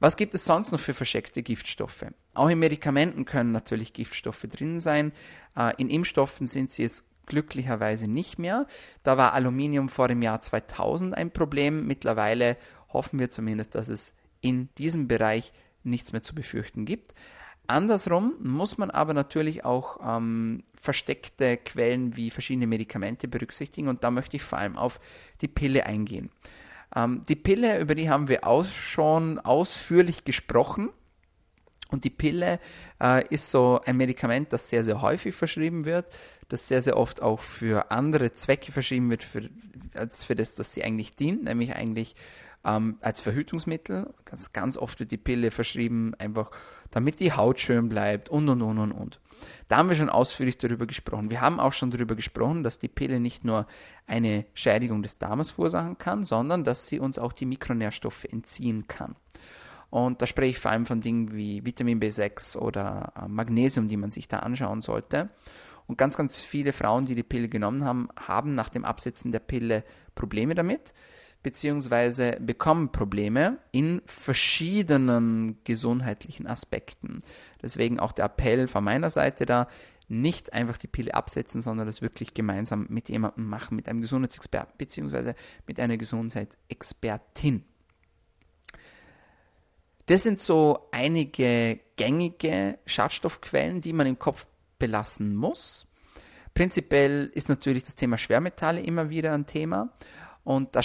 Was 0.00 0.16
gibt 0.16 0.34
es 0.34 0.44
sonst 0.44 0.70
noch 0.70 0.78
für 0.78 0.94
versteckte 0.94 1.42
Giftstoffe? 1.42 2.06
Auch 2.34 2.48
in 2.48 2.58
Medikamenten 2.58 3.24
können 3.24 3.50
natürlich 3.50 3.92
Giftstoffe 3.92 4.46
drin 4.48 4.80
sein. 4.80 5.12
Äh, 5.56 5.74
in 5.78 5.90
Impfstoffen 5.90 6.46
sind 6.46 6.70
sie 6.70 6.84
es 6.84 7.04
glücklicherweise 7.28 8.08
nicht 8.08 8.38
mehr. 8.38 8.66
Da 9.02 9.16
war 9.16 9.34
Aluminium 9.34 9.88
vor 9.88 10.08
dem 10.08 10.22
Jahr 10.22 10.40
2000 10.40 11.14
ein 11.14 11.30
Problem. 11.30 11.86
Mittlerweile 11.86 12.56
hoffen 12.92 13.18
wir 13.18 13.30
zumindest, 13.30 13.74
dass 13.74 13.88
es 13.88 14.14
in 14.40 14.68
diesem 14.78 15.08
Bereich 15.08 15.52
nichts 15.84 16.12
mehr 16.12 16.22
zu 16.22 16.34
befürchten 16.34 16.84
gibt. 16.84 17.14
Andersrum 17.66 18.34
muss 18.40 18.78
man 18.78 18.90
aber 18.90 19.12
natürlich 19.12 19.64
auch 19.64 19.98
ähm, 20.02 20.64
versteckte 20.80 21.58
Quellen 21.58 22.16
wie 22.16 22.30
verschiedene 22.30 22.66
Medikamente 22.66 23.28
berücksichtigen 23.28 23.88
und 23.88 24.04
da 24.04 24.10
möchte 24.10 24.36
ich 24.36 24.42
vor 24.42 24.58
allem 24.58 24.78
auf 24.78 25.00
die 25.42 25.48
Pille 25.48 25.84
eingehen. 25.84 26.30
Ähm, 26.96 27.24
die 27.28 27.36
Pille, 27.36 27.78
über 27.78 27.94
die 27.94 28.08
haben 28.08 28.28
wir 28.28 28.46
auch 28.46 28.64
schon 28.64 29.38
ausführlich 29.38 30.24
gesprochen. 30.24 30.90
Und 31.90 32.04
die 32.04 32.10
Pille 32.10 32.60
äh, 33.00 33.26
ist 33.28 33.50
so 33.50 33.80
ein 33.84 33.96
Medikament, 33.96 34.52
das 34.52 34.68
sehr, 34.68 34.84
sehr 34.84 35.00
häufig 35.00 35.34
verschrieben 35.34 35.86
wird, 35.86 36.06
das 36.48 36.68
sehr, 36.68 36.82
sehr 36.82 36.96
oft 36.96 37.22
auch 37.22 37.40
für 37.40 37.90
andere 37.90 38.32
Zwecke 38.32 38.72
verschrieben 38.72 39.10
wird, 39.10 39.22
für, 39.22 39.48
als 39.94 40.24
für 40.24 40.34
das, 40.34 40.54
das 40.54 40.72
sie 40.72 40.82
eigentlich 40.82 41.14
dient, 41.14 41.44
nämlich 41.44 41.74
eigentlich 41.74 42.14
ähm, 42.64 42.98
als 43.00 43.20
Verhütungsmittel. 43.20 44.12
Ganz, 44.24 44.52
ganz 44.52 44.76
oft 44.76 44.98
wird 45.00 45.10
die 45.10 45.16
Pille 45.18 45.50
verschrieben, 45.50 46.14
einfach 46.18 46.50
damit 46.90 47.20
die 47.20 47.32
Haut 47.32 47.60
schön 47.60 47.88
bleibt 47.88 48.28
und 48.28 48.48
und 48.48 48.62
und 48.62 48.78
und 48.78 48.92
und. 48.92 49.20
Da 49.68 49.76
haben 49.76 49.88
wir 49.88 49.96
schon 49.96 50.08
ausführlich 50.08 50.58
darüber 50.58 50.86
gesprochen. 50.86 51.30
Wir 51.30 51.40
haben 51.40 51.60
auch 51.60 51.72
schon 51.72 51.90
darüber 51.90 52.16
gesprochen, 52.16 52.64
dass 52.64 52.78
die 52.78 52.88
Pille 52.88 53.20
nicht 53.20 53.44
nur 53.44 53.66
eine 54.06 54.46
Schädigung 54.54 55.02
des 55.02 55.18
Darmes 55.18 55.50
verursachen 55.50 55.98
kann, 55.98 56.24
sondern 56.24 56.64
dass 56.64 56.86
sie 56.86 56.98
uns 56.98 57.18
auch 57.18 57.32
die 57.32 57.46
Mikronährstoffe 57.46 58.24
entziehen 58.24 58.88
kann. 58.88 59.14
Und 59.90 60.20
da 60.20 60.26
spreche 60.26 60.50
ich 60.50 60.58
vor 60.58 60.70
allem 60.70 60.86
von 60.86 61.00
Dingen 61.00 61.32
wie 61.32 61.64
Vitamin 61.64 62.00
B6 62.00 62.58
oder 62.58 63.12
äh, 63.16 63.28
Magnesium, 63.28 63.88
die 63.88 63.96
man 63.96 64.10
sich 64.10 64.28
da 64.28 64.40
anschauen 64.40 64.82
sollte. 64.82 65.30
Und 65.88 65.98
ganz, 65.98 66.16
ganz 66.16 66.38
viele 66.38 66.72
Frauen, 66.72 67.06
die 67.06 67.16
die 67.16 67.24
Pille 67.24 67.48
genommen 67.48 67.84
haben, 67.84 68.08
haben 68.16 68.54
nach 68.54 68.68
dem 68.68 68.84
Absetzen 68.84 69.32
der 69.32 69.40
Pille 69.40 69.82
Probleme 70.14 70.54
damit 70.54 70.94
beziehungsweise 71.42 72.36
bekommen 72.40 72.90
Probleme 72.90 73.58
in 73.70 74.02
verschiedenen 74.06 75.58
gesundheitlichen 75.64 76.46
Aspekten. 76.46 77.20
Deswegen 77.62 78.00
auch 78.00 78.12
der 78.12 78.26
Appell 78.26 78.66
von 78.68 78.84
meiner 78.84 79.10
Seite 79.10 79.46
da, 79.46 79.68
nicht 80.10 80.54
einfach 80.54 80.78
die 80.78 80.86
Pille 80.86 81.12
absetzen, 81.12 81.60
sondern 81.60 81.86
das 81.86 82.00
wirklich 82.00 82.32
gemeinsam 82.32 82.86
mit 82.88 83.10
jemandem 83.10 83.46
machen, 83.46 83.76
mit 83.76 83.88
einem 83.88 84.00
Gesundheitsexperten 84.00 84.74
beziehungsweise 84.78 85.34
mit 85.66 85.78
einer 85.78 85.98
Gesundheitsexpertin. 85.98 87.62
Das 90.06 90.22
sind 90.22 90.38
so 90.38 90.88
einige 90.92 91.78
gängige 91.96 92.78
Schadstoffquellen, 92.86 93.80
die 93.80 93.92
man 93.92 94.06
im 94.06 94.18
Kopf 94.18 94.46
belassen 94.78 95.34
muss. 95.34 95.86
Prinzipiell 96.54 97.30
ist 97.34 97.48
natürlich 97.48 97.84
das 97.84 97.94
Thema 97.94 98.18
Schwermetalle 98.18 98.80
immer 98.80 99.10
wieder 99.10 99.32
ein 99.32 99.46
Thema. 99.46 99.90
Und 100.44 100.74
da, 100.74 100.80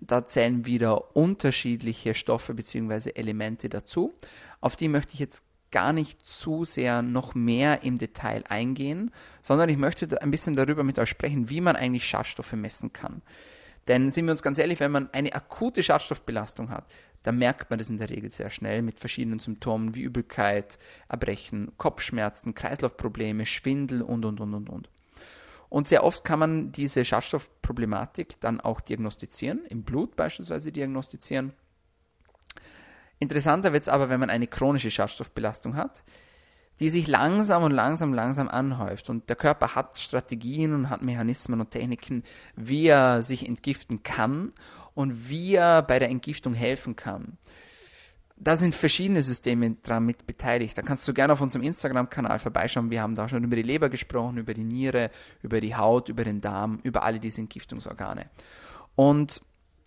da 0.00 0.26
zählen 0.26 0.66
wieder 0.66 1.16
unterschiedliche 1.16 2.14
Stoffe 2.14 2.52
bzw. 2.52 3.10
Elemente 3.14 3.68
dazu. 3.68 4.12
Auf 4.60 4.76
die 4.76 4.88
möchte 4.88 5.14
ich 5.14 5.20
jetzt 5.20 5.44
gar 5.70 5.92
nicht 5.92 6.24
zu 6.26 6.64
sehr 6.64 7.02
noch 7.02 7.34
mehr 7.34 7.82
im 7.82 7.98
Detail 7.98 8.44
eingehen, 8.48 9.10
sondern 9.42 9.68
ich 9.68 9.76
möchte 9.76 10.20
ein 10.22 10.30
bisschen 10.30 10.56
darüber 10.56 10.84
mit 10.84 10.98
euch 10.98 11.08
sprechen, 11.08 11.48
wie 11.50 11.60
man 11.60 11.74
eigentlich 11.74 12.06
Schadstoffe 12.06 12.52
messen 12.52 12.92
kann. 12.92 13.22
Denn 13.88 14.10
sind 14.10 14.24
wir 14.26 14.32
uns 14.32 14.42
ganz 14.42 14.58
ehrlich, 14.58 14.80
wenn 14.80 14.92
man 14.92 15.10
eine 15.12 15.32
akute 15.32 15.82
Schadstoffbelastung 15.82 16.70
hat, 16.70 16.86
dann 17.24 17.38
merkt 17.38 17.70
man 17.70 17.78
das 17.78 17.90
in 17.90 17.96
der 17.98 18.10
Regel 18.10 18.30
sehr 18.30 18.50
schnell 18.50 18.82
mit 18.82 19.00
verschiedenen 19.00 19.40
Symptomen 19.40 19.94
wie 19.94 20.02
Übelkeit, 20.02 20.78
Erbrechen, 21.08 21.72
Kopfschmerzen, 21.78 22.54
Kreislaufprobleme, 22.54 23.46
Schwindel 23.46 24.02
und, 24.02 24.24
und, 24.24 24.40
und, 24.40 24.54
und, 24.54 24.68
und. 24.68 24.90
Und 25.70 25.88
sehr 25.88 26.04
oft 26.04 26.22
kann 26.22 26.38
man 26.38 26.70
diese 26.70 27.04
Schadstoffproblematik 27.04 28.38
dann 28.40 28.60
auch 28.60 28.80
diagnostizieren, 28.80 29.64
im 29.68 29.82
Blut 29.82 30.14
beispielsweise 30.14 30.70
diagnostizieren. 30.70 31.54
Interessanter 33.18 33.72
wird 33.72 33.84
es 33.84 33.88
aber, 33.88 34.10
wenn 34.10 34.20
man 34.20 34.30
eine 34.30 34.46
chronische 34.46 34.90
Schadstoffbelastung 34.90 35.76
hat, 35.76 36.04
die 36.80 36.90
sich 36.90 37.06
langsam 37.06 37.62
und 37.62 37.70
langsam, 37.70 38.12
langsam 38.12 38.48
anhäuft. 38.48 39.08
Und 39.08 39.28
der 39.30 39.36
Körper 39.36 39.74
hat 39.74 39.96
Strategien 39.96 40.74
und 40.74 40.90
hat 40.90 41.02
Mechanismen 41.02 41.60
und 41.60 41.70
Techniken, 41.70 42.22
wie 42.54 42.88
er 42.88 43.22
sich 43.22 43.48
entgiften 43.48 44.02
kann 44.02 44.52
und 44.94 45.28
wie 45.28 45.54
er 45.54 45.82
bei 45.82 45.98
der 45.98 46.10
Entgiftung 46.10 46.54
helfen 46.54 46.96
kann 46.96 47.38
da 48.36 48.56
sind 48.56 48.74
verschiedene 48.74 49.22
Systeme 49.22 49.76
dran 49.82 50.04
mit 50.04 50.26
beteiligt. 50.26 50.76
Da 50.76 50.82
kannst 50.82 51.06
du 51.06 51.14
gerne 51.14 51.32
auf 51.32 51.40
unserem 51.40 51.62
Instagram-Kanal 51.62 52.38
vorbeischauen. 52.38 52.90
Wir 52.90 53.00
haben 53.00 53.14
da 53.14 53.28
schon 53.28 53.44
über 53.44 53.56
die 53.56 53.62
Leber 53.62 53.88
gesprochen, 53.88 54.38
über 54.38 54.54
die 54.54 54.64
Niere, 54.64 55.10
über 55.42 55.60
die 55.60 55.76
Haut, 55.76 56.08
über 56.08 56.24
den 56.24 56.40
Darm, 56.40 56.80
über 56.82 57.04
alle 57.04 57.20
diese 57.20 57.40
Entgiftungsorgane. 57.40 58.26
Und 58.96 59.40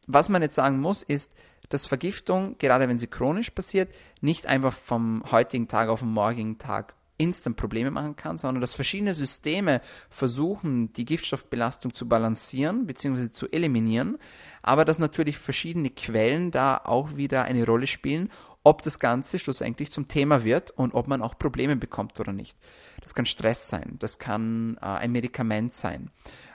was 0.08 0.30
man 0.30 0.42
jetzt 0.42 0.56
sagen 0.56 0.80
muss, 0.80 1.04
ist, 1.04 1.36
dass 1.70 1.88
Vergiftung, 1.88 2.58
gerade 2.60 2.88
wenn 2.88 2.98
sie 2.98 3.08
chronisch 3.08 3.50
passiert, 3.50 3.94
nicht 4.22 4.48
einfach 4.48 4.74
vom 4.74 5.24
heutigen 5.32 5.68
Tag 5.68 5.90
auf 5.90 6.00
den 6.00 6.12
morgigen 6.12 6.58
Tag 6.58 6.94
instant 7.18 7.58
Probleme 7.58 7.92
machen 7.92 8.16
kann, 8.16 8.38
sondern 8.38 8.62
dass 8.62 8.76
verschiedene 8.76 9.14
Systeme 9.14 9.82
versuchen, 10.10 10.94
die 10.94 11.06
Giftstoffbelastung 11.06 11.94
zu 11.94 12.08
balancieren 12.08 12.86
bzw. 12.86 13.32
zu 13.32 13.50
eliminieren, 13.52 14.18
aber 14.62 14.86
dass 14.86 15.00
natürlich 15.00 15.38
verschiedene 15.38 15.90
Quellen 15.90 16.52
da 16.52 16.78
auch 16.84 17.16
wieder 17.16 17.44
eine 17.44 17.66
Rolle 17.66 17.88
spielen, 17.88 18.30
ob 18.64 18.82
das 18.82 19.00
Ganze 19.00 19.40
schlussendlich 19.40 19.94
zum 19.94 20.10
Thema 20.10 20.44
wird 20.44 20.72
und 20.72 20.94
ob 20.94 21.08
man 21.08 21.22
auch 21.22 21.38
Probleme 21.38 21.78
bekommt 21.78 22.20
oder 22.20 22.34
nicht. 22.34 22.58
Das 23.02 23.16
kann 23.16 23.26
Stress 23.26 23.70
sein, 23.70 23.96
das 24.00 24.20
kann 24.20 24.78
äh, 24.82 24.86
ein 24.86 25.14
Medikament 25.14 25.74
sein, 25.74 26.12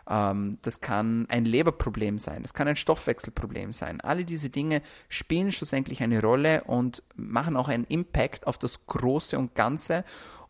ähm, 0.06 0.58
das 0.60 0.82
kann 0.82 1.26
ein 1.30 1.46
Leberproblem 1.46 2.18
sein, 2.18 2.42
das 2.42 2.52
kann 2.52 2.68
ein 2.68 2.76
Stoffwechselproblem 2.76 3.72
sein. 3.72 4.02
Alle 4.02 4.26
diese 4.26 4.50
Dinge 4.50 4.82
spielen 5.08 5.52
schlussendlich 5.52 6.02
eine 6.02 6.20
Rolle 6.20 6.64
und 6.64 7.02
machen 7.16 7.56
auch 7.56 7.68
einen 7.68 7.84
Impact 7.84 8.46
auf 8.46 8.58
das 8.58 8.84
Große 8.84 9.38
und 9.38 9.54
Ganze 9.54 10.04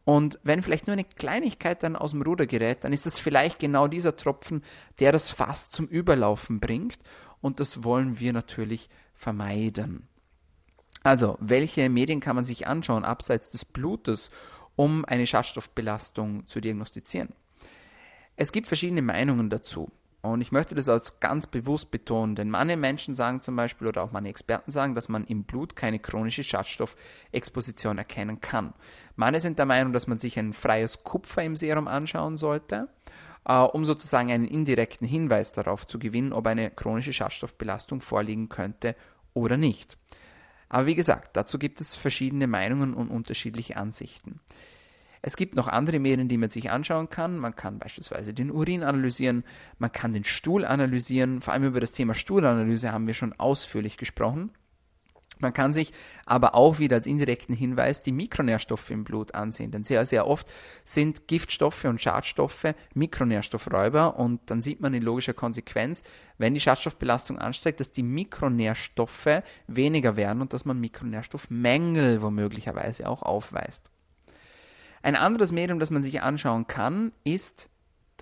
und 0.04 0.38
wenn 0.42 0.62
vielleicht 0.62 0.86
nur 0.86 0.94
eine 0.94 1.04
Kleinigkeit 1.04 1.82
dann 1.82 1.96
aus 1.96 2.10
dem 2.10 2.22
Ruder 2.22 2.46
gerät, 2.46 2.82
dann 2.82 2.92
ist 2.92 3.06
das 3.06 3.18
vielleicht 3.18 3.58
genau 3.58 3.86
dieser 3.86 4.16
Tropfen, 4.16 4.62
der 4.98 5.12
das 5.12 5.30
Fass 5.30 5.70
zum 5.70 5.86
Überlaufen 5.86 6.58
bringt. 6.58 6.98
Und 7.40 7.60
das 7.60 7.84
wollen 7.84 8.18
wir 8.18 8.32
natürlich 8.32 8.88
vermeiden. 9.14 10.08
Also, 11.04 11.36
welche 11.40 11.88
Medien 11.88 12.20
kann 12.20 12.36
man 12.36 12.44
sich 12.44 12.66
anschauen, 12.66 13.04
abseits 13.04 13.50
des 13.50 13.64
Blutes, 13.64 14.30
um 14.76 15.04
eine 15.04 15.26
Schadstoffbelastung 15.26 16.46
zu 16.46 16.60
diagnostizieren? 16.60 17.30
Es 18.36 18.52
gibt 18.52 18.66
verschiedene 18.66 19.02
Meinungen 19.02 19.50
dazu. 19.50 19.90
Und 20.22 20.40
ich 20.40 20.52
möchte 20.52 20.76
das 20.76 20.88
als 20.88 21.18
ganz 21.18 21.48
bewusst 21.48 21.90
betonen, 21.90 22.36
denn 22.36 22.48
manche 22.48 22.76
Menschen 22.76 23.16
sagen 23.16 23.40
zum 23.40 23.56
Beispiel 23.56 23.88
oder 23.88 24.04
auch 24.04 24.12
manche 24.12 24.30
Experten 24.30 24.70
sagen, 24.70 24.94
dass 24.94 25.08
man 25.08 25.24
im 25.24 25.42
Blut 25.42 25.74
keine 25.74 25.98
chronische 25.98 26.44
Schadstoffexposition 26.44 27.98
erkennen 27.98 28.40
kann. 28.40 28.72
Manche 29.16 29.40
sind 29.40 29.58
der 29.58 29.66
Meinung, 29.66 29.92
dass 29.92 30.06
man 30.06 30.18
sich 30.18 30.38
ein 30.38 30.52
freies 30.52 31.02
Kupfer 31.02 31.42
im 31.42 31.56
Serum 31.56 31.88
anschauen 31.88 32.36
sollte, 32.36 32.88
äh, 33.46 33.58
um 33.58 33.84
sozusagen 33.84 34.30
einen 34.30 34.46
indirekten 34.46 35.08
Hinweis 35.08 35.50
darauf 35.50 35.88
zu 35.88 35.98
gewinnen, 35.98 36.32
ob 36.32 36.46
eine 36.46 36.70
chronische 36.70 37.12
Schadstoffbelastung 37.12 38.00
vorliegen 38.00 38.48
könnte 38.48 38.94
oder 39.34 39.56
nicht. 39.56 39.98
Aber 40.68 40.86
wie 40.86 40.94
gesagt, 40.94 41.36
dazu 41.36 41.58
gibt 41.58 41.80
es 41.80 41.96
verschiedene 41.96 42.46
Meinungen 42.46 42.94
und 42.94 43.10
unterschiedliche 43.10 43.76
Ansichten. 43.76 44.38
Es 45.24 45.36
gibt 45.36 45.54
noch 45.54 45.68
andere 45.68 46.00
Medien, 46.00 46.28
die 46.28 46.36
man 46.36 46.50
sich 46.50 46.70
anschauen 46.70 47.08
kann. 47.08 47.38
Man 47.38 47.54
kann 47.54 47.78
beispielsweise 47.78 48.34
den 48.34 48.50
Urin 48.50 48.82
analysieren, 48.82 49.44
man 49.78 49.92
kann 49.92 50.12
den 50.12 50.24
Stuhl 50.24 50.64
analysieren. 50.64 51.40
Vor 51.40 51.54
allem 51.54 51.64
über 51.64 51.80
das 51.80 51.92
Thema 51.92 52.14
Stuhlanalyse 52.14 52.90
haben 52.92 53.06
wir 53.06 53.14
schon 53.14 53.32
ausführlich 53.38 53.96
gesprochen. 53.96 54.50
Man 55.38 55.52
kann 55.52 55.72
sich 55.72 55.92
aber 56.24 56.54
auch 56.54 56.78
wieder 56.78 56.96
als 56.96 57.06
indirekten 57.06 57.54
Hinweis 57.54 58.00
die 58.00 58.12
Mikronährstoffe 58.12 58.90
im 58.90 59.02
Blut 59.02 59.34
ansehen, 59.34 59.72
denn 59.72 59.82
sehr, 59.82 60.06
sehr 60.06 60.26
oft 60.28 60.48
sind 60.84 61.26
Giftstoffe 61.26 61.84
und 61.84 62.00
Schadstoffe 62.00 62.74
Mikronährstoffräuber 62.94 64.18
und 64.18 64.40
dann 64.50 64.62
sieht 64.62 64.80
man 64.80 64.94
in 64.94 65.02
logischer 65.02 65.34
Konsequenz, 65.34 66.04
wenn 66.38 66.54
die 66.54 66.60
Schadstoffbelastung 66.60 67.38
ansteigt, 67.38 67.80
dass 67.80 67.90
die 67.90 68.04
Mikronährstoffe 68.04 69.42
weniger 69.66 70.14
werden 70.16 70.42
und 70.42 70.52
dass 70.52 70.64
man 70.64 70.78
Mikronährstoffmängel 70.78 72.22
womöglicherweise 72.22 73.08
auch 73.08 73.22
aufweist. 73.22 73.90
Ein 75.02 75.16
anderes 75.16 75.52
Medium, 75.52 75.78
das 75.78 75.90
man 75.90 76.02
sich 76.02 76.22
anschauen 76.22 76.66
kann, 76.66 77.12
ist 77.24 77.68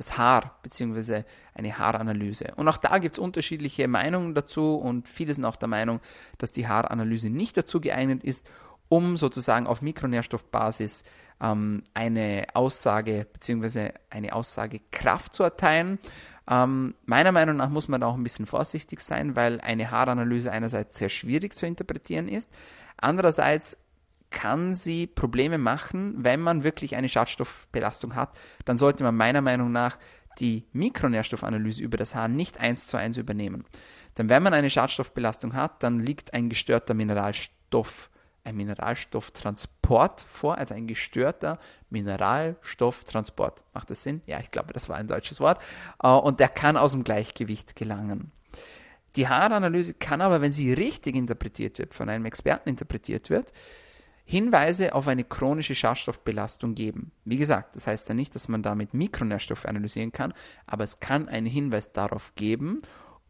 das 0.00 0.16
Haar 0.16 0.58
bzw. 0.62 1.24
eine 1.54 1.78
Haaranalyse. 1.78 2.54
Und 2.56 2.68
auch 2.68 2.78
da 2.78 2.98
gibt 2.98 3.16
es 3.16 3.18
unterschiedliche 3.18 3.86
Meinungen 3.86 4.34
dazu 4.34 4.76
und 4.76 5.08
viele 5.08 5.34
sind 5.34 5.44
auch 5.44 5.56
der 5.56 5.68
Meinung, 5.68 6.00
dass 6.38 6.52
die 6.52 6.66
Haaranalyse 6.66 7.28
nicht 7.28 7.56
dazu 7.56 7.80
geeignet 7.80 8.24
ist, 8.24 8.46
um 8.88 9.18
sozusagen 9.18 9.66
auf 9.66 9.82
Mikronährstoffbasis 9.82 11.04
ähm, 11.40 11.82
eine 11.92 12.46
Aussage 12.54 13.26
bzw. 13.30 13.90
eine 14.08 14.32
Aussagekraft 14.32 15.34
zu 15.34 15.42
erteilen. 15.42 15.98
Ähm, 16.48 16.94
meiner 17.04 17.32
Meinung 17.32 17.56
nach 17.56 17.68
muss 17.68 17.88
man 17.88 18.00
da 18.00 18.06
auch 18.06 18.16
ein 18.16 18.22
bisschen 18.22 18.46
vorsichtig 18.46 19.00
sein, 19.02 19.36
weil 19.36 19.60
eine 19.60 19.90
Haaranalyse 19.90 20.50
einerseits 20.50 20.96
sehr 20.96 21.10
schwierig 21.10 21.54
zu 21.54 21.66
interpretieren 21.66 22.26
ist, 22.26 22.50
andererseits 22.96 23.76
kann 24.30 24.74
sie 24.74 25.06
Probleme 25.06 25.58
machen, 25.58 26.14
wenn 26.18 26.40
man 26.40 26.62
wirklich 26.62 26.96
eine 26.96 27.08
Schadstoffbelastung 27.08 28.14
hat. 28.14 28.38
Dann 28.64 28.78
sollte 28.78 29.02
man 29.04 29.16
meiner 29.16 29.40
Meinung 29.40 29.72
nach 29.72 29.98
die 30.38 30.66
Mikronährstoffanalyse 30.72 31.82
über 31.82 31.96
das 31.96 32.14
Haar 32.14 32.28
nicht 32.28 32.58
eins 32.58 32.86
zu 32.86 32.96
eins 32.96 33.16
übernehmen. 33.16 33.64
Denn 34.16 34.28
wenn 34.28 34.42
man 34.42 34.54
eine 34.54 34.70
Schadstoffbelastung 34.70 35.54
hat, 35.54 35.82
dann 35.82 36.00
liegt 36.00 36.32
ein 36.34 36.48
gestörter 36.48 36.94
Mineralstoff, 36.94 38.10
ein 38.44 38.56
Mineralstofftransport 38.56 40.22
vor, 40.22 40.56
also 40.58 40.74
ein 40.74 40.86
gestörter 40.86 41.58
Mineralstofftransport. 41.90 43.62
Macht 43.74 43.90
das 43.90 44.02
Sinn? 44.02 44.22
Ja, 44.26 44.40
ich 44.40 44.50
glaube, 44.50 44.72
das 44.72 44.88
war 44.88 44.96
ein 44.96 45.08
deutsches 45.08 45.40
Wort. 45.40 45.62
Äh, 46.02 46.08
und 46.08 46.40
der 46.40 46.48
kann 46.48 46.76
aus 46.76 46.92
dem 46.92 47.04
Gleichgewicht 47.04 47.76
gelangen. 47.76 48.32
Die 49.16 49.28
Haaranalyse 49.28 49.94
kann 49.94 50.20
aber, 50.20 50.40
wenn 50.40 50.52
sie 50.52 50.72
richtig 50.72 51.16
interpretiert 51.16 51.78
wird, 51.78 51.94
von 51.94 52.08
einem 52.08 52.24
Experten 52.26 52.68
interpretiert 52.68 53.28
wird, 53.28 53.52
Hinweise 54.30 54.94
auf 54.94 55.08
eine 55.08 55.24
chronische 55.24 55.74
Schadstoffbelastung 55.74 56.76
geben. 56.76 57.10
Wie 57.24 57.36
gesagt, 57.36 57.74
das 57.74 57.88
heißt 57.88 58.08
ja 58.08 58.14
nicht, 58.14 58.32
dass 58.36 58.46
man 58.46 58.62
damit 58.62 58.94
Mikronährstoffe 58.94 59.66
analysieren 59.66 60.12
kann, 60.12 60.32
aber 60.66 60.84
es 60.84 61.00
kann 61.00 61.28
einen 61.28 61.46
Hinweis 61.46 61.90
darauf 61.90 62.36
geben, 62.36 62.80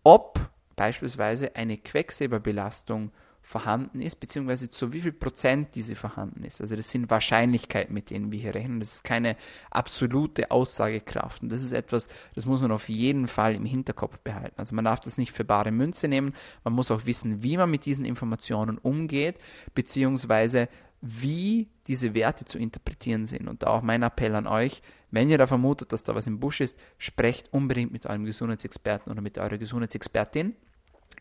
ob 0.04 0.38
beispielsweise 0.76 1.56
eine 1.56 1.78
Quecksilberbelastung 1.78 3.12
vorhanden 3.40 4.02
ist, 4.02 4.16
beziehungsweise 4.16 4.68
zu 4.68 4.92
wie 4.92 5.00
viel 5.00 5.12
Prozent 5.12 5.74
diese 5.74 5.96
vorhanden 5.96 6.44
ist. 6.44 6.60
Also 6.60 6.76
das 6.76 6.90
sind 6.90 7.08
Wahrscheinlichkeiten, 7.08 7.94
mit 7.94 8.10
denen 8.10 8.30
wir 8.30 8.38
hier 8.38 8.54
rechnen. 8.54 8.80
Das 8.80 8.92
ist 8.92 9.04
keine 9.04 9.36
absolute 9.70 10.50
Aussagekraft. 10.50 11.42
Und 11.42 11.50
das 11.50 11.62
ist 11.62 11.72
etwas, 11.72 12.08
das 12.34 12.44
muss 12.44 12.60
man 12.60 12.72
auf 12.72 12.90
jeden 12.90 13.26
Fall 13.26 13.54
im 13.54 13.64
Hinterkopf 13.64 14.20
behalten. 14.20 14.54
Also 14.58 14.74
man 14.74 14.84
darf 14.84 15.00
das 15.00 15.16
nicht 15.16 15.32
für 15.32 15.44
bare 15.44 15.72
Münze 15.72 16.08
nehmen. 16.08 16.34
Man 16.62 16.74
muss 16.74 16.90
auch 16.90 17.06
wissen, 17.06 17.42
wie 17.42 17.56
man 17.56 17.70
mit 17.70 17.86
diesen 17.86 18.04
Informationen 18.04 18.76
umgeht, 18.76 19.38
beziehungsweise 19.74 20.68
wie 21.00 21.68
diese 21.86 22.14
Werte 22.14 22.44
zu 22.44 22.58
interpretieren 22.58 23.24
sind. 23.24 23.48
Und 23.48 23.62
da 23.62 23.68
auch 23.68 23.82
mein 23.82 24.02
Appell 24.02 24.34
an 24.34 24.46
euch, 24.46 24.82
wenn 25.10 25.30
ihr 25.30 25.38
da 25.38 25.46
vermutet, 25.46 25.92
dass 25.92 26.02
da 26.02 26.14
was 26.14 26.26
im 26.26 26.40
Busch 26.40 26.60
ist, 26.60 26.78
sprecht 26.98 27.52
unbedingt 27.52 27.92
mit 27.92 28.06
eurem 28.06 28.24
Gesundheitsexperten 28.24 29.10
oder 29.10 29.22
mit 29.22 29.38
eurer 29.38 29.58
Gesundheitsexpertin. 29.58 30.54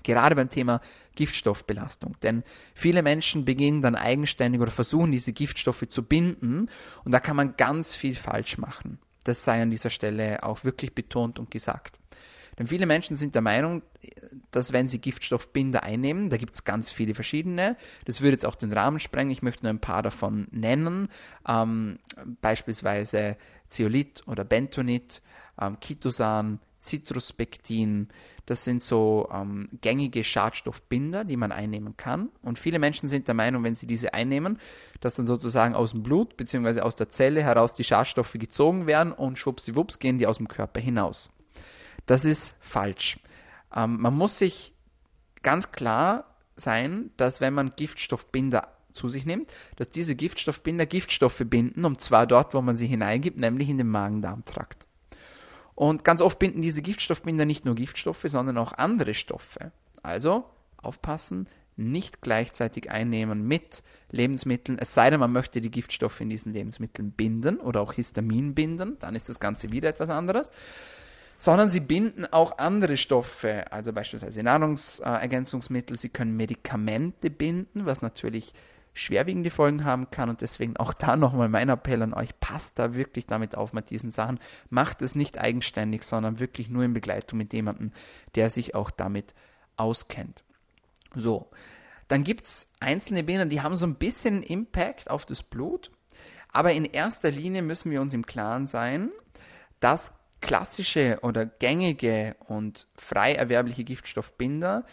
Gerade 0.03 0.36
beim 0.36 0.50
Thema 0.50 0.81
Giftstoffbelastung. 1.15 2.15
Denn 2.21 2.43
viele 2.74 3.03
Menschen 3.03 3.45
beginnen 3.45 3.81
dann 3.81 3.95
eigenständig 3.95 4.62
oder 4.62 4.71
versuchen 4.71 5.12
diese 5.12 5.33
Giftstoffe 5.33 5.88
zu 5.89 6.03
binden 6.03 6.69
und 7.03 7.12
da 7.12 7.19
kann 7.19 7.36
man 7.36 7.57
ganz 7.57 7.95
viel 7.95 8.15
falsch 8.15 8.57
machen. 8.57 9.00
Das 9.25 9.43
sei 9.43 9.62
an 9.62 9.71
dieser 9.71 9.89
Stelle 9.89 10.43
auch 10.43 10.63
wirklich 10.63 10.93
betont 10.93 11.38
und 11.39 11.51
gesagt. 11.51 12.00
Denn 12.60 12.68
viele 12.68 12.86
Menschen 12.86 13.16
sind 13.16 13.36
der 13.36 13.42
Meinung, 13.42 13.82
dass 14.51 14.74
wenn 14.74 14.89
sie 14.89 15.00
Giftstoffbinder 15.00 15.82
einnehmen, 15.82 16.30
da 16.30 16.36
gibt 16.36 16.54
es 16.54 16.66
ganz 16.66 16.92
viele 16.92 17.16
verschiedene, 17.16 17.78
das 18.04 18.20
würde 18.20 18.34
jetzt 18.34 18.46
auch 18.46 18.56
den 18.56 18.74
Rahmen 18.74 19.00
sprengen, 19.00 19.32
ich 19.32 19.42
möchte 19.42 19.63
nur 19.63 19.72
ein 19.72 19.80
paar 19.80 20.04
davon 20.04 20.48
nennen, 20.51 21.08
ähm, 21.48 22.00
beispielsweise 22.42 23.38
Zeolit 23.70 24.28
oder 24.28 24.44
Bentonit, 24.44 25.22
ähm, 25.60 25.80
Kitosan, 25.80 26.60
Citruspektin, 26.82 28.10
das 28.46 28.63
sind 28.63 28.84
so 28.84 29.30
ähm, 29.32 29.70
gängige 29.80 30.24
Schadstoffbinder, 30.24 31.24
die 31.24 31.38
man 31.38 31.51
einnehmen 31.51 31.96
kann. 31.98 32.30
Und 32.42 32.58
viele 32.58 32.80
Menschen 32.80 33.08
sind 33.08 33.28
der 33.28 33.36
Meinung, 33.36 33.63
wenn 33.63 33.75
sie 33.75 33.86
diese 33.86 34.13
einnehmen, 34.13 34.58
dass 35.01 35.16
dann 35.16 35.28
sozusagen 35.28 35.75
aus 35.75 35.92
dem 35.92 36.04
Blut 36.04 36.36
bzw. 36.36 36.82
aus 36.82 36.96
der 36.96 37.10
Zelle 37.10 37.44
heraus 37.44 37.75
die 37.75 37.84
Schadstoffe 37.84 38.34
gezogen 38.34 38.88
werden 38.88 39.13
und 39.13 39.38
schwuppsdiwupps 39.38 40.00
gehen 40.00 40.18
die 40.18 40.28
aus 40.28 40.38
dem 40.38 40.48
Körper 40.48 40.80
hinaus. 40.80 41.30
Das 42.10 42.25
ist 42.25 42.58
falsch. 42.60 43.20
Ähm, 43.72 44.01
man 44.01 44.16
muss 44.16 44.39
sich 44.39 44.74
ganz 45.44 45.72
klar 45.72 46.25
sein, 46.56 47.12
dass 47.18 47.39
wenn 47.39 47.54
man 47.54 47.75
Giftstoffbinder 47.75 48.68
zu 48.94 49.10
sich 49.10 49.28
nimmt, 49.28 49.54
dass 49.75 49.92
diese 49.92 50.16
Giftstoffbinder 50.16 50.88
Giftstoffe 50.88 51.44
binden, 51.46 51.86
und 51.86 52.01
zwar 52.01 52.25
dort, 52.25 52.56
wo 52.56 52.63
man 52.63 52.74
sie 52.74 52.88
hineingibt, 52.88 53.38
nämlich 53.38 53.70
in 53.70 53.78
den 53.78 53.89
Magen-Darm-Trakt. 53.89 54.88
Und 55.75 56.04
ganz 56.04 56.24
oft 56.24 56.39
binden 56.39 56.63
diese 56.63 56.82
Giftstoffbinder 56.82 57.46
nicht 57.46 57.63
nur 57.63 57.75
Giftstoffe, 57.75 58.25
sondern 58.25 58.58
auch 58.58 58.74
andere 58.74 59.13
Stoffe. 59.13 59.72
Also 60.01 60.46
aufpassen, 60.78 61.48
nicht 61.75 62.22
gleichzeitig 62.22 62.89
einnehmen 62.89 63.48
mit 63.48 63.84
Lebensmitteln, 64.10 64.80
es 64.80 64.96
sei 64.96 65.12
denn, 65.12 65.20
man 65.20 65.32
möchte 65.32 65.62
die 65.62 65.70
Giftstoffe 65.70 66.22
in 66.22 66.32
diesen 66.32 66.54
Lebensmitteln 66.54 67.12
binden 67.12 67.60
oder 67.60 67.82
auch 67.82 67.94
Histamin 67.94 68.56
binden, 68.56 68.98
dann 69.00 69.13
ist 69.13 69.30
das 69.30 69.39
Ganze 69.39 69.72
wieder 69.72 69.89
etwas 69.89 70.10
anderes. 70.10 70.51
Sondern 71.41 71.69
sie 71.69 71.79
binden 71.79 72.25
auch 72.25 72.58
andere 72.58 72.98
Stoffe, 72.98 73.72
also 73.72 73.93
beispielsweise 73.93 74.43
Nahrungsergänzungsmittel, 74.43 75.98
sie 75.98 76.10
können 76.10 76.36
Medikamente 76.36 77.29
binden, 77.29 77.86
was 77.86 78.01
natürlich 78.01 78.53
schwerwiegende 78.93 79.50
Folgen 79.50 79.86
haben 79.86 80.12
kann. 80.12 80.29
Und 80.29 80.41
deswegen 80.41 80.75
auch 80.77 80.93
da 80.93 81.15
nochmal 81.15 81.48
mein 81.48 81.69
Appell 81.69 82.01
an 82.01 82.13
euch, 82.13 82.38
passt 82.41 82.77
da 82.77 82.93
wirklich 82.93 83.25
damit 83.25 83.55
auf 83.55 83.72
mit 83.72 83.89
diesen 83.89 84.12
Sachen. 84.12 84.39
Macht 84.69 85.01
es 85.01 85.15
nicht 85.15 85.38
eigenständig, 85.38 86.03
sondern 86.03 86.39
wirklich 86.39 86.69
nur 86.69 86.84
in 86.84 86.93
Begleitung 86.93 87.38
mit 87.38 87.53
jemandem, 87.53 87.91
der 88.36 88.50
sich 88.50 88.75
auch 88.75 88.91
damit 88.91 89.34
auskennt. 89.77 90.43
So, 91.15 91.50
dann 92.10 92.24
gibt 92.24 92.46
es 92.46 92.69
einzelne 92.81 93.24
Binder, 93.24 93.46
die 93.46 93.62
haben 93.62 93.75
so 93.75 93.86
ein 93.86 93.96
bisschen 93.96 94.43
Impact 94.43 95.10
auf 95.10 95.25
das 95.25 95.41
Blut. 95.43 95.91
Aber 96.51 96.74
in 96.74 96.86
erster 96.86 97.31
Linie 97.31 97.62
müssen 97.62 97.91
wir 97.91 98.01
uns 98.01 98.13
im 98.13 98.25
Klaren 98.25 98.67
sein, 98.67 99.12
dass 99.79 100.13
klassische 100.41 101.19
oder 101.22 101.46
gängige 101.46 102.36
und 102.48 102.88
frei 102.96 103.34
erwerbliche 103.34 103.84
Giftstoffbinder 103.84 104.86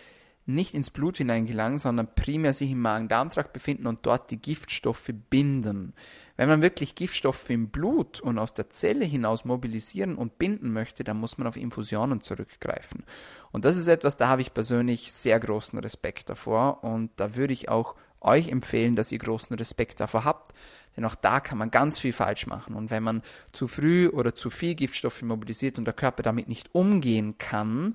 nicht 0.47 0.75
ins 0.75 0.91
Blut 0.91 1.19
hineingelangen, 1.19 1.79
sondern 1.79 2.15
primär 2.15 2.53
sich 2.53 2.71
im 2.71 2.81
Magen-Darm-Trakt 2.81 3.53
befinden 3.53 3.89
und 3.89 4.07
dort 4.07 4.31
die 4.31 4.41
Giftstoffe 4.41 5.11
binden. 5.29 5.93
Wenn 6.37 6.49
man 6.49 6.63
wirklich 6.63 6.95
Giftstoffe 6.95 7.51
im 7.51 7.71
Blut 7.71 8.21
und 8.21 8.39
aus 8.39 8.55
der 8.55 8.71
Zelle 8.71 9.05
hinaus 9.05 9.45
mobilisieren 9.45 10.17
und 10.17 10.39
binden 10.39 10.73
möchte, 10.73 11.03
dann 11.03 11.19
muss 11.19 11.39
man 11.39 11.49
auf 11.49 11.57
Infusionen 11.57 12.21
zurückgreifen. 12.21 13.05
Und 13.51 13.65
das 13.65 13.77
ist 13.77 13.89
etwas, 13.89 14.17
da 14.17 14.29
habe 14.29 14.43
ich 14.43 14.55
persönlich 14.55 15.13
sehr 15.13 15.41
großen 15.41 15.79
Respekt 15.79 16.29
davor 16.31 16.85
und 16.85 17.11
da 17.17 17.35
würde 17.35 17.53
ich 17.53 17.69
auch 17.69 17.97
euch 18.21 18.49
empfehlen, 18.49 18.97
dass 18.97 19.13
ihr 19.13 19.19
großen 19.19 19.57
Respekt 19.57 20.01
davor 20.01 20.25
habt, 20.25 20.55
denn 20.97 21.05
auch 21.05 21.15
da 21.15 21.41
kann 21.41 21.59
man 21.59 21.71
ganz 21.71 21.99
viel 21.99 22.13
falsch 22.13 22.47
machen. 22.47 22.75
Und 22.75 22.91
wenn 22.91 23.03
man 23.03 23.23
zu 23.53 23.69
früh 23.69 24.09
oder 24.09 24.35
zu 24.35 24.51
viel 24.51 24.75
Giftstoffe 24.75 25.23
mobilisiert 25.23 25.79
und 25.79 25.85
der 25.85 25.95
Körper 25.95 26.23
damit 26.23 26.49
nicht 26.49 26.75
umgehen 26.75 27.39
kann, 27.39 27.95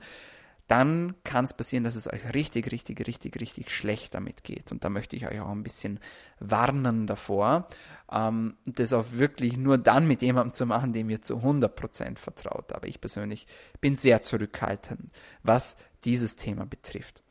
dann 0.72 1.15
kann 1.25 1.43
es 1.43 1.53
passieren, 1.53 1.84
dass 1.84 1.96
es 1.96 2.08
euch 2.08 2.34
richtig, 2.34 2.72
richtig, 2.72 3.05
richtig, 3.05 3.41
richtig 3.41 3.72
schlecht 3.72 4.13
damit 4.13 4.46
geht. 4.46 4.72
Und 4.72 4.86
da 4.86 4.89
möchte 4.89 5.17
ich 5.17 5.27
euch 5.27 5.41
auch 5.41 5.50
ein 5.50 5.63
bisschen 5.63 6.00
warnen 6.39 7.08
davor, 7.08 7.67
ähm, 8.10 8.55
das 8.65 8.93
auch 8.93 9.05
wirklich 9.12 9.58
nur 9.58 9.77
dann 9.77 10.08
mit 10.08 10.22
jemandem 10.22 10.53
zu 10.53 10.65
machen, 10.65 10.93
dem 10.93 11.10
ihr 11.10 11.22
zu 11.22 11.39
100% 11.39 12.17
vertraut. 12.17 12.71
Aber 12.71 12.88
ich 12.88 13.02
persönlich 13.02 13.47
bin 13.82 13.97
sehr 13.97 14.21
zurückhaltend, 14.21 15.12
was 15.43 15.76
dieses 16.06 16.38
Thema 16.38 16.65
betrifft. 16.65 17.21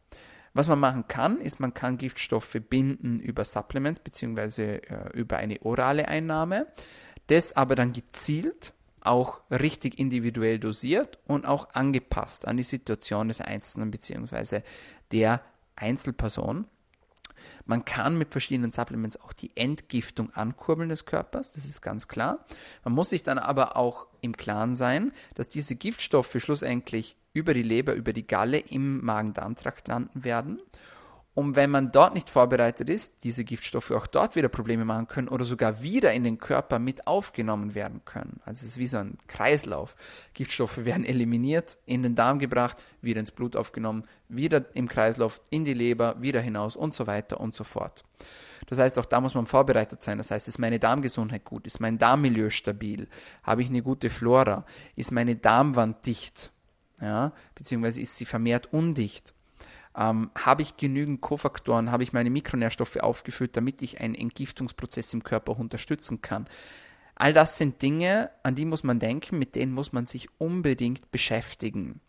Was 0.53 0.67
man 0.67 0.81
machen 0.81 1.07
kann, 1.07 1.41
ist, 1.41 1.61
man 1.61 1.75
kann 1.75 1.99
Giftstoffe 1.99 2.57
binden 2.69 3.21
über 3.21 3.45
Supplements 3.45 4.01
bzw. 4.01 4.77
Äh, 4.77 5.11
über 5.15 5.37
eine 5.37 5.63
orale 5.63 6.09
Einnahme, 6.09 6.67
das 7.29 7.55
aber 7.55 7.77
dann 7.77 7.93
gezielt 7.93 8.73
auch 9.01 9.41
richtig 9.51 9.99
individuell 9.99 10.59
dosiert 10.59 11.19
und 11.27 11.47
auch 11.47 11.71
angepasst 11.75 12.47
an 12.47 12.57
die 12.57 12.63
Situation 12.63 13.29
des 13.29 13.41
Einzelnen 13.41 13.91
bzw. 13.91 14.63
der 15.13 15.41
Einzelperson. 15.77 16.67
Man 17.65 17.85
kann 17.85 18.19
mit 18.19 18.33
verschiedenen 18.33 18.73
Supplements 18.73 19.21
auch 19.21 19.33
die 19.33 19.57
Entgiftung 19.57 20.31
ankurbeln 20.35 20.89
des 20.89 21.07
Körpers, 21.07 21.53
das 21.53 21.65
ist 21.65 21.81
ganz 21.81 22.09
klar. 22.09 22.45
Man 22.85 22.95
muss 22.95 23.11
sich 23.11 23.23
dann 23.23 23.39
aber 23.39 23.77
auch 23.77 24.07
im 24.21 24.37
Klaren 24.37 24.75
sein, 24.75 25.13
dass 25.35 25.49
diese 25.49 25.77
Giftstoffe 25.77 26.37
schlussendlich 26.39 27.17
über 27.33 27.55
die 27.55 27.63
Leber, 27.63 27.95
über 27.95 28.13
die 28.13 28.27
Galle 28.27 28.59
im 28.59 29.05
Magen-Darm-Trakt 29.05 29.89
landen 29.89 30.25
werden 30.25 30.61
und 31.33 31.55
wenn 31.55 31.71
man 31.71 31.93
dort 31.93 32.15
nicht 32.15 32.29
vorbereitet 32.29 32.91
ist, 32.91 33.23
diese 33.23 33.45
Giftstoffe 33.45 33.93
auch 33.93 34.09
dort 34.09 34.35
wieder 34.35 34.49
Probleme 34.49 34.85
machen 34.85 35.07
können 35.07 35.29
oder 35.29 35.45
sogar 35.45 35.81
wieder 35.81 36.13
in 36.13 36.25
den 36.25 36.39
Körper 36.39 36.81
mit 36.81 37.07
aufgenommen 37.07 37.75
werden 37.77 38.03
können. 38.05 38.41
Also 38.45 38.67
es 38.67 38.73
ist 38.73 38.79
wie 38.79 38.89
so 38.89 38.99
ein 38.99 39.17
Kreislauf. 39.29 39.95
Giftstoffe 40.35 40.85
werden 40.85 41.05
eliminiert, 41.05 41.79
in 41.87 42.03
den 42.03 42.17
Darm 42.17 42.41
gebracht, 42.41 42.85
wieder 43.01 43.21
ins 43.21 43.31
Blut 43.31 43.55
aufgenommen, 43.55 44.05
wieder 44.29 44.65
im 44.75 44.89
Kreislauf, 44.89 45.41
in 45.51 45.65
die 45.65 45.75
Leber, 45.75 46.21
wieder 46.21 46.41
hinaus 46.41 46.75
und 46.75 46.95
so 46.95 47.07
weiter 47.07 47.39
und 47.39 47.55
so 47.55 47.63
fort. 47.63 48.05
Das 48.67 48.79
heißt, 48.79 48.99
auch 48.99 49.07
da 49.07 49.21
muss 49.21 49.35
man 49.35 49.47
vorbereitet 49.47 50.03
sein. 50.03 50.19
Das 50.19 50.33
heißt, 50.33 50.49
ist 50.49 50.59
meine 50.59 50.81
Darmgesundheit 50.81 51.45
gut? 51.45 51.65
Ist 51.65 51.81
mein 51.81 51.97
Darmmilieu 51.97 52.51
stabil? 52.51 53.09
Habe 53.45 53.63
ich 53.63 53.69
eine 53.69 53.83
gute 53.83 54.11
Flora? 54.11 54.67
Ist 54.97 55.13
meine 55.13 55.37
Darmwand 55.37 56.05
dicht? 56.07 56.51
Ja, 57.01 57.33
beziehungsweise 57.55 58.01
ist 58.01 58.17
sie 58.17 58.25
vermehrt 58.25 58.73
undicht? 58.73 59.35
Ähm, 59.97 60.31
habe 60.37 60.63
ich 60.63 60.77
genügend 60.77 61.21
Kofaktoren, 61.21 61.91
habe 61.91 62.03
ich 62.03 62.13
meine 62.13 62.31
Mikronährstoffe 62.31 62.97
aufgefüllt, 62.97 63.57
damit 63.57 63.83
ich 63.83 64.01
einen 64.01 64.15
Entgiftungsprozess 64.15 65.13
im 65.15 65.25
Körper 65.25 65.59
unterstützen 65.59 66.23
kann. 66.23 66.47
All 67.17 67.35
das 67.35 67.59
sind 67.59 67.83
Dinge, 67.83 68.31
an 68.43 68.55
die 68.55 68.65
muss 68.65 68.85
man 68.85 68.99
denken, 68.99 69.39
mit 69.39 69.55
denen 69.55 69.73
muss 69.73 69.93
man 69.93 70.07
sich 70.07 70.29
unbedingt 70.39 71.11
beschäftigen. 71.11 72.01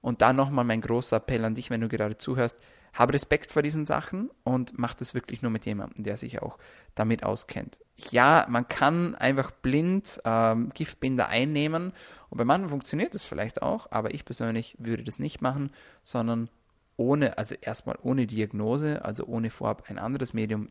Und 0.00 0.22
da 0.22 0.32
nochmal 0.32 0.64
mein 0.64 0.80
großer 0.80 1.18
Appell 1.18 1.44
an 1.44 1.54
dich, 1.54 1.70
wenn 1.70 1.82
du 1.82 1.88
gerade 1.88 2.16
zuhörst, 2.16 2.56
hab 2.92 3.12
Respekt 3.12 3.52
vor 3.52 3.62
diesen 3.62 3.84
Sachen 3.84 4.30
und 4.42 4.78
mach 4.78 4.94
das 4.94 5.14
wirklich 5.14 5.42
nur 5.42 5.50
mit 5.50 5.66
jemandem, 5.66 6.04
der 6.04 6.16
sich 6.16 6.42
auch 6.42 6.58
damit 6.94 7.22
auskennt. 7.22 7.78
Ja, 8.10 8.46
man 8.48 8.68
kann 8.68 9.14
einfach 9.14 9.50
blind 9.50 10.20
ähm, 10.24 10.70
Giftbinder 10.70 11.28
einnehmen 11.28 11.92
und 12.30 12.38
bei 12.38 12.44
manchen 12.44 12.70
funktioniert 12.70 13.14
das 13.14 13.24
vielleicht 13.24 13.62
auch, 13.62 13.88
aber 13.90 14.14
ich 14.14 14.24
persönlich 14.24 14.76
würde 14.78 15.04
das 15.04 15.18
nicht 15.18 15.42
machen, 15.42 15.70
sondern 16.02 16.48
ohne, 16.96 17.38
also 17.38 17.54
erstmal 17.60 17.98
ohne 18.02 18.26
Diagnose, 18.26 19.04
also 19.04 19.24
ohne 19.24 19.50
vorab 19.50 19.84
ein 19.88 19.98
anderes 19.98 20.34
Medium 20.34 20.68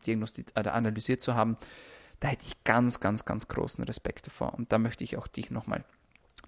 oder 0.56 0.74
analysiert 0.74 1.22
zu 1.22 1.34
haben, 1.34 1.56
da 2.20 2.28
hätte 2.28 2.44
ich 2.46 2.62
ganz, 2.64 3.00
ganz, 3.00 3.24
ganz 3.24 3.48
großen 3.48 3.82
Respekt 3.84 4.26
davor. 4.26 4.54
Und 4.54 4.70
da 4.72 4.78
möchte 4.78 5.02
ich 5.02 5.16
auch 5.16 5.26
dich 5.26 5.50
nochmal 5.50 5.84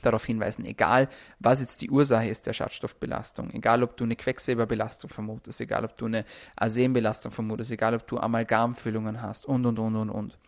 darauf 0.02 0.24
hinweisen, 0.24 0.64
egal 0.64 1.08
was 1.38 1.60
jetzt 1.60 1.80
die 1.82 1.90
Ursache 1.90 2.28
ist 2.28 2.46
der 2.46 2.52
Schadstoffbelastung, 2.52 3.50
egal 3.50 3.82
ob 3.82 3.96
du 3.96 4.04
eine 4.04 4.16
Quecksilberbelastung 4.16 5.10
vermutest, 5.10 5.60
egal 5.60 5.84
ob 5.84 5.96
du 5.96 6.06
eine 6.06 6.24
Arsenbelastung 6.56 7.30
vermutest, 7.32 7.70
egal 7.70 7.94
ob 7.94 8.06
du 8.06 8.18
Amalgamfüllungen 8.18 9.20
hast 9.20 9.46
und, 9.46 9.66
und, 9.66 9.78
und, 9.78 9.96
und, 9.96 10.10
und. 10.10 10.38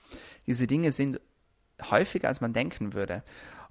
Diese 0.47 0.67
Dinge 0.67 0.93
sind 0.93 1.21
häufiger, 1.91 2.29
als 2.29 2.41
man 2.41 2.53
denken 2.53 2.95
würde. 2.95 3.23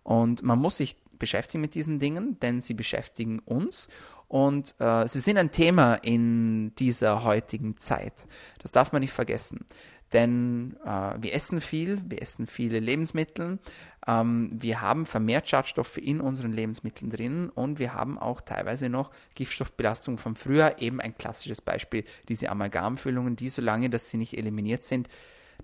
Und 0.03 0.43
man 0.43 0.59
muss 0.59 0.77
sich 0.77 0.97
beschäftigen 1.17 1.62
mit 1.62 1.75
diesen 1.75 1.99
Dingen, 1.99 2.38
denn 2.41 2.62
sie 2.62 2.73
beschäftigen 2.73 3.39
uns 3.39 3.88
und 4.27 4.75
äh, 4.79 5.07
sie 5.07 5.19
sind 5.19 5.38
ein 5.38 5.51
Thema 5.51 5.95
in 5.95 6.73
dieser 6.75 7.23
heutigen 7.23 7.77
Zeit. 7.77 8.27
Das 8.59 8.71
darf 8.71 8.91
man 8.91 9.01
nicht 9.01 9.13
vergessen. 9.13 9.65
Denn 10.12 10.75
äh, 10.86 11.15
wir 11.19 11.33
essen 11.33 11.62
viel, 11.62 12.01
wir 12.07 12.21
essen 12.21 12.45
viele 12.45 12.79
Lebensmittel, 12.79 13.59
ähm, 14.07 14.49
wir 14.51 14.81
haben 14.81 15.05
vermehrt 15.05 15.47
Schadstoffe 15.47 15.97
in 15.97 16.19
unseren 16.19 16.51
Lebensmitteln 16.51 17.09
drin 17.09 17.49
und 17.49 17.79
wir 17.79 17.93
haben 17.93 18.17
auch 18.17 18.41
teilweise 18.41 18.89
noch 18.89 19.12
Giftstoffbelastung 19.36 20.17
von 20.17 20.36
früher. 20.36 20.75
Eben 20.79 20.99
ein 20.99 21.17
klassisches 21.17 21.62
Beispiel, 21.62 22.03
diese 22.27 22.49
Amalgamfüllungen, 22.49 23.36
die 23.36 23.49
solange, 23.49 23.89
dass 23.89 24.09
sie 24.09 24.17
nicht 24.17 24.38
eliminiert 24.38 24.83
sind, 24.83 25.09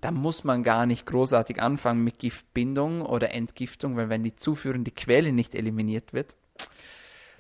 da 0.02 0.12
muss 0.12 0.44
man 0.44 0.64
gar 0.64 0.86
nicht 0.86 1.06
großartig 1.06 1.62
anfangen 1.62 2.04
mit 2.04 2.20
Giftbindung 2.20 3.02
oder 3.02 3.32
Entgiftung, 3.32 3.96
weil 3.98 4.10
wenn 4.10 4.24
die 4.24 4.36
zuführende 4.36 4.92
Quelle 4.92 5.32
nicht 5.32 5.56
eliminiert 5.56 6.14
wird, 6.14 6.36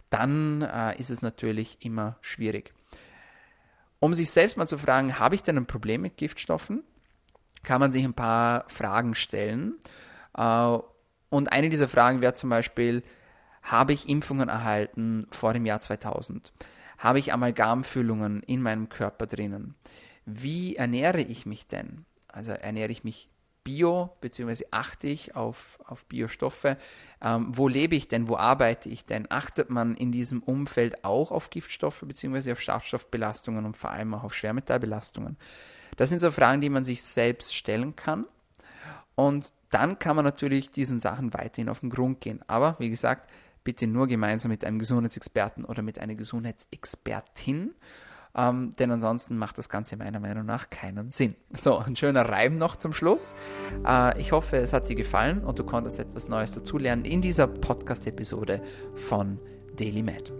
dann 0.09 0.61
äh, 0.61 0.99
ist 0.99 1.09
es 1.09 1.21
natürlich 1.21 1.77
immer 1.81 2.17
schwierig. 2.21 2.73
Um 3.99 4.13
sich 4.13 4.31
selbst 4.31 4.57
mal 4.57 4.67
zu 4.67 4.77
fragen, 4.77 5.19
habe 5.19 5.35
ich 5.35 5.43
denn 5.43 5.57
ein 5.57 5.65
Problem 5.65 6.01
mit 6.01 6.17
Giftstoffen, 6.17 6.83
kann 7.63 7.79
man 7.79 7.91
sich 7.91 8.03
ein 8.03 8.13
paar 8.13 8.65
Fragen 8.69 9.15
stellen. 9.15 9.75
Äh, 10.35 10.77
und 11.29 11.51
eine 11.51 11.69
dieser 11.69 11.87
Fragen 11.87 12.21
wäre 12.21 12.33
zum 12.33 12.49
Beispiel, 12.49 13.03
Habe 13.61 13.93
ich 13.93 14.07
Impfungen 14.07 14.49
erhalten 14.49 15.27
vor 15.31 15.53
dem 15.53 15.65
Jahr 15.65 15.79
2000? 15.79 16.53
Habe 16.97 17.19
ich 17.19 17.33
Amalgamfüllungen 17.33 18.41
in 18.43 18.61
meinem 18.61 18.89
Körper 18.89 19.27
drinnen? 19.27 19.75
Wie 20.25 20.75
ernähre 20.75 21.21
ich 21.21 21.45
mich 21.45 21.67
denn? 21.67 22.05
Also 22.31 22.51
ernähre 22.51 22.91
ich 22.91 23.03
mich 23.03 23.29
bio, 23.63 24.09
beziehungsweise 24.21 24.65
achte 24.71 25.07
ich 25.07 25.35
auf, 25.35 25.79
auf 25.85 26.05
Biostoffe? 26.05 26.77
Ähm, 27.21 27.47
wo 27.51 27.67
lebe 27.67 27.95
ich 27.95 28.07
denn? 28.07 28.27
Wo 28.27 28.37
arbeite 28.37 28.89
ich 28.89 29.05
denn? 29.05 29.27
Achtet 29.29 29.69
man 29.69 29.95
in 29.95 30.11
diesem 30.11 30.41
Umfeld 30.41 31.03
auch 31.03 31.31
auf 31.31 31.49
Giftstoffe, 31.49 32.03
beziehungsweise 32.05 32.51
auf 32.53 32.61
Schadstoffbelastungen 32.61 33.65
und 33.65 33.77
vor 33.77 33.91
allem 33.91 34.13
auch 34.13 34.23
auf 34.23 34.33
Schwermetallbelastungen? 34.33 35.37
Das 35.97 36.09
sind 36.09 36.19
so 36.19 36.31
Fragen, 36.31 36.61
die 36.61 36.69
man 36.69 36.83
sich 36.83 37.03
selbst 37.03 37.55
stellen 37.55 37.95
kann. 37.95 38.25
Und 39.15 39.53
dann 39.69 39.99
kann 39.99 40.15
man 40.15 40.25
natürlich 40.25 40.69
diesen 40.69 40.99
Sachen 40.99 41.33
weiterhin 41.33 41.69
auf 41.69 41.81
den 41.81 41.89
Grund 41.89 42.21
gehen. 42.21 42.41
Aber 42.47 42.75
wie 42.79 42.89
gesagt, 42.89 43.29
bitte 43.63 43.85
nur 43.85 44.07
gemeinsam 44.07 44.49
mit 44.49 44.63
einem 44.63 44.79
Gesundheitsexperten 44.79 45.65
oder 45.65 45.81
mit 45.81 45.99
einer 45.99 46.15
Gesundheitsexpertin. 46.15 47.75
Ähm, 48.39 48.73
denn 48.79 48.89
ansonsten 48.91 49.37
macht 49.37 49.57
das 49.57 49.67
Ganze 49.67 49.97
meiner 49.97 50.19
Meinung 50.19 50.45
nach 50.45 50.69
keinen 50.69 51.09
Sinn. 51.09 51.35
So, 51.57 51.77
ein 51.77 51.95
schöner 51.95 52.21
Reim 52.21 52.57
noch 52.57 52.77
zum 52.77 52.93
Schluss. 52.93 53.35
Äh, 53.85 54.19
ich 54.19 54.31
hoffe, 54.31 54.57
es 54.57 54.71
hat 54.71 54.87
dir 54.87 54.95
gefallen 54.95 55.43
und 55.43 55.59
du 55.59 55.65
konntest 55.65 55.99
etwas 55.99 56.29
Neues 56.29 56.53
dazulernen 56.53 57.03
in 57.03 57.21
dieser 57.21 57.47
Podcast-Episode 57.47 58.61
von 58.95 59.39
DailyMed. 59.77 60.31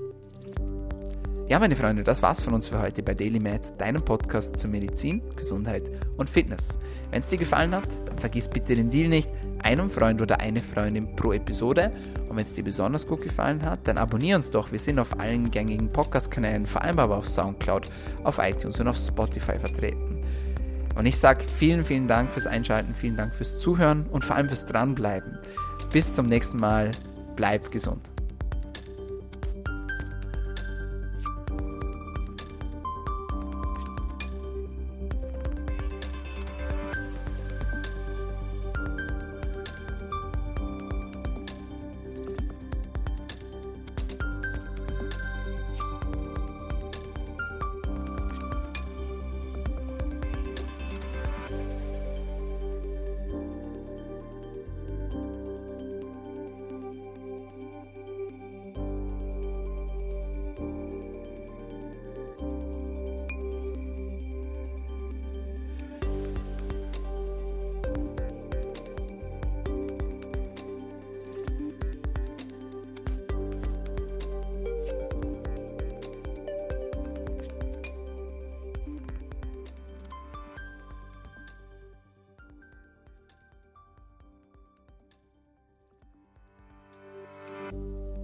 Ja, 1.49 1.57
meine 1.57 1.75
Freunde, 1.75 2.03
das 2.03 2.21
war's 2.21 2.41
von 2.41 2.53
uns 2.53 2.67
für 2.67 2.79
heute 2.79 3.01
bei 3.01 3.15
DailyMed, 3.15 3.73
deinem 3.81 4.05
Podcast 4.05 4.55
zu 4.55 4.67
Medizin, 4.67 5.21
Gesundheit 5.35 5.89
und 6.15 6.29
Fitness. 6.29 6.77
Wenn 7.09 7.21
es 7.21 7.27
dir 7.27 7.39
gefallen 7.39 7.75
hat, 7.75 7.89
dann 8.07 8.19
vergiss 8.19 8.47
bitte 8.47 8.75
den 8.75 8.91
Deal 8.91 9.09
nicht 9.09 9.29
einem 9.63 9.89
Freund 9.89 10.21
oder 10.21 10.39
eine 10.39 10.61
Freundin 10.61 11.15
pro 11.15 11.33
Episode. 11.33 11.91
Und 12.27 12.37
wenn 12.37 12.45
es 12.45 12.53
dir 12.53 12.63
besonders 12.63 13.05
gut 13.07 13.21
gefallen 13.21 13.63
hat, 13.63 13.79
dann 13.85 13.97
abonniere 13.97 14.37
uns 14.37 14.49
doch. 14.49 14.71
Wir 14.71 14.79
sind 14.79 14.99
auf 14.99 15.19
allen 15.19 15.51
gängigen 15.51 15.91
Podcast-Kanälen, 15.91 16.65
vor 16.65 16.81
allem 16.81 16.99
aber 16.99 17.17
auf 17.17 17.27
Soundcloud, 17.27 17.87
auf 18.23 18.39
iTunes 18.39 18.79
und 18.79 18.87
auf 18.87 18.97
Spotify 18.97 19.57
vertreten. 19.57 20.23
Und 20.95 21.05
ich 21.05 21.17
sage 21.17 21.43
vielen, 21.43 21.83
vielen 21.85 22.07
Dank 22.07 22.31
fürs 22.31 22.47
Einschalten, 22.47 22.93
vielen 22.93 23.15
Dank 23.15 23.33
fürs 23.33 23.59
Zuhören 23.59 24.05
und 24.11 24.25
vor 24.25 24.35
allem 24.35 24.49
fürs 24.49 24.65
Dranbleiben. 24.65 25.37
Bis 25.91 26.13
zum 26.13 26.25
nächsten 26.25 26.57
Mal. 26.57 26.91
Bleib 27.35 27.71
gesund. 27.71 28.18